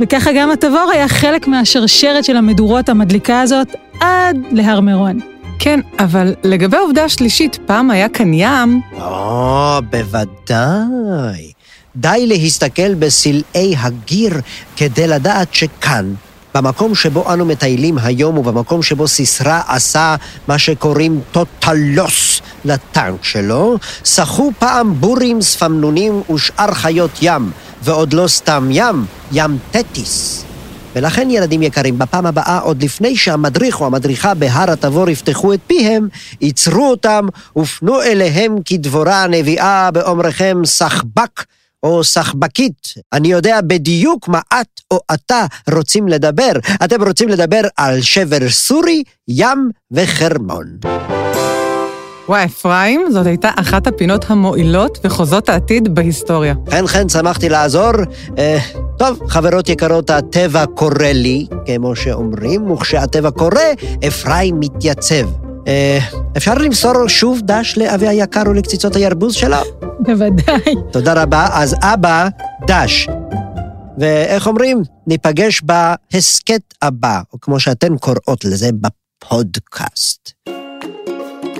וככה 0.00 0.30
גם 0.36 0.50
התבור 0.50 0.90
היה 0.92 1.08
חלק 1.08 1.48
מהשרשרת 1.48 2.24
של 2.24 2.36
המדורות 2.36 2.88
המדליקה 2.88 3.40
הזאת 3.40 3.68
עד 4.00 4.38
להר 4.50 4.80
מירון. 4.80 5.20
כן, 5.58 5.80
אבל 5.98 6.34
לגבי 6.44 6.76
העובדה 6.76 7.04
השלישית, 7.04 7.58
פעם 7.66 7.90
היה 7.90 8.08
כאן 8.08 8.34
ים, 8.34 8.80
או, 9.00 9.78
בוודאי. 9.90 11.52
די 11.96 12.26
להסתכל 12.26 12.94
בסלעי 12.94 13.74
הגיר 13.78 14.40
כדי 14.76 15.06
לדעת 15.06 15.54
שכאן, 15.54 16.14
במקום 16.56 16.94
שבו 16.94 17.32
אנו 17.32 17.44
מטיילים 17.44 17.98
היום 17.98 18.38
ובמקום 18.38 18.82
שבו 18.82 19.08
סיסרא 19.08 19.60
עשה 19.68 20.16
מה 20.48 20.58
שקוראים 20.58 21.20
טוטלוס 21.32 22.40
לטנק 22.64 23.24
שלו, 23.24 23.78
שחו 24.04 24.52
פעם 24.58 24.94
בורים, 24.94 25.42
ספמנונים 25.42 26.22
ושאר 26.34 26.74
חיות 26.74 27.10
ים, 27.22 27.50
ועוד 27.82 28.12
לא 28.12 28.28
סתם 28.28 28.68
ים, 28.70 29.04
ים 29.32 29.58
תטיס. 29.70 30.44
ולכן, 30.96 31.30
ילדים 31.30 31.62
יקרים, 31.62 31.98
בפעם 31.98 32.26
הבאה, 32.26 32.58
עוד 32.58 32.82
לפני 32.82 33.16
שהמדריך 33.16 33.80
או 33.80 33.86
המדריכה 33.86 34.34
בהר 34.34 34.70
התבור 34.70 35.10
יפתחו 35.10 35.54
את 35.54 35.60
פיהם, 35.66 36.08
ייצרו 36.40 36.90
אותם 36.90 37.26
ופנו 37.56 38.02
אליהם 38.02 38.56
כדבורה 38.64 39.24
הנביאה 39.24 39.90
באומרכם 39.90 40.56
סחבק 40.64 41.44
או 41.84 42.04
סחבקית. 42.04 42.94
אני 43.12 43.28
יודע 43.28 43.60
בדיוק 43.66 44.28
מה 44.28 44.40
את 44.60 44.80
או 44.90 44.98
אתה 45.14 45.46
רוצים 45.74 46.08
לדבר. 46.08 46.52
אתם 46.84 47.02
רוצים 47.02 47.28
לדבר 47.28 47.60
על 47.76 48.00
שבר 48.00 48.48
סורי, 48.48 49.02
ים 49.28 49.70
וחרמון. 49.92 50.66
וואי, 52.28 52.44
אפרים, 52.44 53.06
זאת 53.10 53.26
הייתה 53.26 53.50
אחת 53.56 53.86
הפינות 53.86 54.24
המועילות 54.28 54.98
וחוזות 55.04 55.48
העתיד 55.48 55.94
בהיסטוריה. 55.94 56.54
חן 56.70 56.86
חן, 56.86 57.08
שמחתי 57.08 57.48
לעזור. 57.48 57.92
אה, 58.38 58.58
טוב, 58.98 59.20
חברות 59.28 59.68
יקרות, 59.68 60.10
הטבע 60.10 60.66
קורא 60.66 61.06
לי, 61.14 61.46
כמו 61.66 61.96
שאומרים, 61.96 62.70
וכשהטבע 62.70 63.30
קורא, 63.30 63.60
אפרים 64.06 64.60
מתייצב. 64.60 65.43
אה, 65.66 65.98
אפשר 66.36 66.54
למסור 66.54 67.08
שוב 67.08 67.40
דש 67.44 67.78
לאבי 67.78 68.08
היקר 68.08 68.42
ולקציצות 68.46 68.96
הירבוז 68.96 69.34
שלו? 69.34 69.56
בוודאי. 70.00 70.74
תודה 70.92 71.22
רבה. 71.22 71.48
אז 71.52 71.76
אבא, 71.82 72.28
דש. 72.66 73.08
ואיך 73.98 74.46
אומרים? 74.46 74.82
ניפגש 75.06 75.62
בהסכת 75.62 76.74
הבא, 76.82 77.20
או 77.32 77.40
כמו 77.40 77.60
שאתן 77.60 77.96
קוראות 77.96 78.44
לזה, 78.44 78.70
בפודקאסט. 78.72 80.32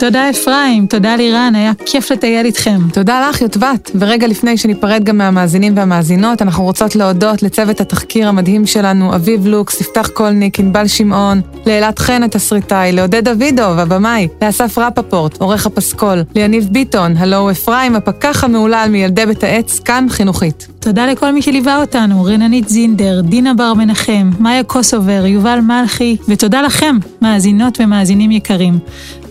תודה 0.04 0.30
אפרים, 0.30 0.86
תודה 0.86 1.16
לירן, 1.16 1.52
היה 1.54 1.72
כיף 1.86 2.10
לטייל 2.10 2.46
איתכם. 2.46 2.78
תודה 2.92 3.28
לך, 3.28 3.40
יוטבת. 3.40 3.90
ורגע 3.98 4.26
לפני 4.26 4.56
שניפרד 4.56 5.04
גם 5.04 5.18
מהמאזינים 5.18 5.76
והמאזינות, 5.76 6.42
אנחנו 6.42 6.64
רוצות 6.64 6.96
להודות 6.96 7.42
לצוות 7.42 7.80
התחקיר 7.80 8.28
המדהים 8.28 8.66
שלנו, 8.66 9.14
אביב 9.14 9.46
לוקס, 9.46 9.80
יפתח 9.80 10.08
קולניק, 10.08 10.60
ענבל 10.60 10.86
שמעון, 10.86 11.40
לאלעד 11.66 11.98
חן 11.98 12.22
התסריטאי, 12.22 12.92
לעודד 12.92 13.28
דוידוב, 13.28 13.78
הבמאי, 13.78 14.28
לאסף 14.42 14.78
רפפורט, 14.78 15.40
עורך 15.40 15.66
הפסקול, 15.66 16.22
ליניב 16.34 16.68
ביטון, 16.70 17.16
הלו 17.16 17.36
הוא 17.36 17.50
אפרים, 17.50 17.96
הפקח 17.96 18.44
המהולל 18.44 18.88
מילדי 18.90 19.26
בית 19.26 19.44
העץ, 19.44 19.78
כאן 19.78 20.06
חינוכית. 20.10 20.68
תודה 20.80 21.06
לכל 21.06 21.30
מי 21.30 21.42
שליווה 21.42 21.80
אותנו, 21.80 22.24
רננית 22.24 22.68
זינדר, 22.68 23.20
דינה 23.20 23.54
בר 23.54 23.74
מנחם, 23.74 24.30
מאיה 24.38 24.62
קוסובר, 24.62 25.26
יובל 25.26 25.60
מלכי, 25.60 26.16
ותודה 26.28 26.62
לכם, 26.62 26.96
מאזינות 27.22 27.80
ומאזינים 27.80 28.30
יקרים. 28.30 28.78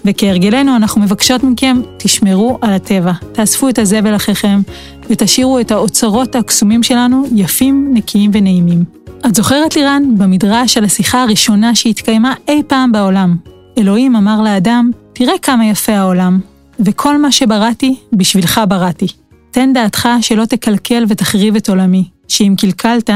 וכהרגלנו, 0.05 0.75
אנחנו 0.75 1.01
מבקשות 1.01 1.43
מכם, 1.43 1.77
תשמרו 1.97 2.57
על 2.61 2.73
הטבע, 2.73 3.11
תאספו 3.31 3.69
את 3.69 3.79
הזבל 3.79 4.15
אחריכם, 4.15 4.61
ותשאירו 5.09 5.59
את 5.59 5.71
האוצרות 5.71 6.35
הקסומים 6.35 6.83
שלנו 6.83 7.23
יפים, 7.35 7.91
נקיים 7.93 8.31
ונעימים. 8.33 8.83
את 9.25 9.35
זוכרת, 9.35 9.75
לירן, 9.75 10.03
במדרש 10.17 10.77
על 10.77 10.83
השיחה 10.83 11.23
הראשונה 11.23 11.75
שהתקיימה 11.75 12.33
אי 12.47 12.61
פעם 12.67 12.91
בעולם. 12.91 13.35
אלוהים 13.77 14.15
אמר 14.15 14.41
לאדם, 14.41 14.91
תראה 15.13 15.33
כמה 15.41 15.65
יפה 15.65 15.93
העולם, 15.93 16.39
וכל 16.79 17.17
מה 17.17 17.31
שבראתי, 17.31 17.95
בשבילך 18.13 18.61
בראתי. 18.69 19.07
תן 19.51 19.73
דעתך 19.73 20.09
שלא 20.21 20.45
תקלקל 20.45 21.05
ותחריב 21.07 21.55
את 21.55 21.69
עולמי, 21.69 22.03
שאם 22.27 22.55
קלקלת, 22.57 23.09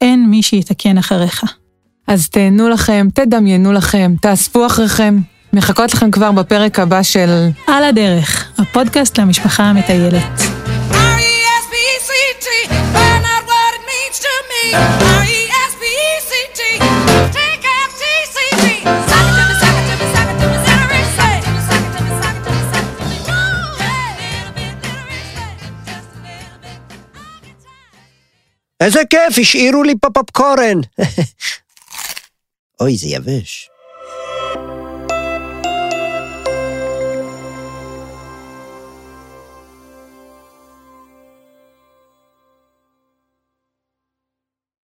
אין 0.00 0.30
מי 0.30 0.42
שיתקן 0.42 0.98
אחריך. 0.98 1.44
אז 2.06 2.28
תהנו 2.28 2.68
לכם, 2.68 3.08
תדמיינו 3.14 3.72
לכם, 3.72 4.14
תאספו 4.20 4.66
אחריכם. 4.66 5.18
מחכות 5.54 5.94
לכם 5.94 6.10
כבר 6.10 6.32
בפרק 6.32 6.78
הבא 6.78 7.02
של... 7.02 7.48
על 7.66 7.84
הדרך, 7.84 8.52
הפודקאסט 8.58 9.18
למשפחה 9.18 9.62
המטיילת. 9.62 10.40
איזה 28.80 29.00
כיף, 29.10 29.38
השאירו 29.40 29.82
לי 29.82 29.94
פה 30.00 30.08
פופקורן. 30.10 30.80
אוי, 32.80 32.96
זה 32.96 33.08
יבש. 33.08 33.73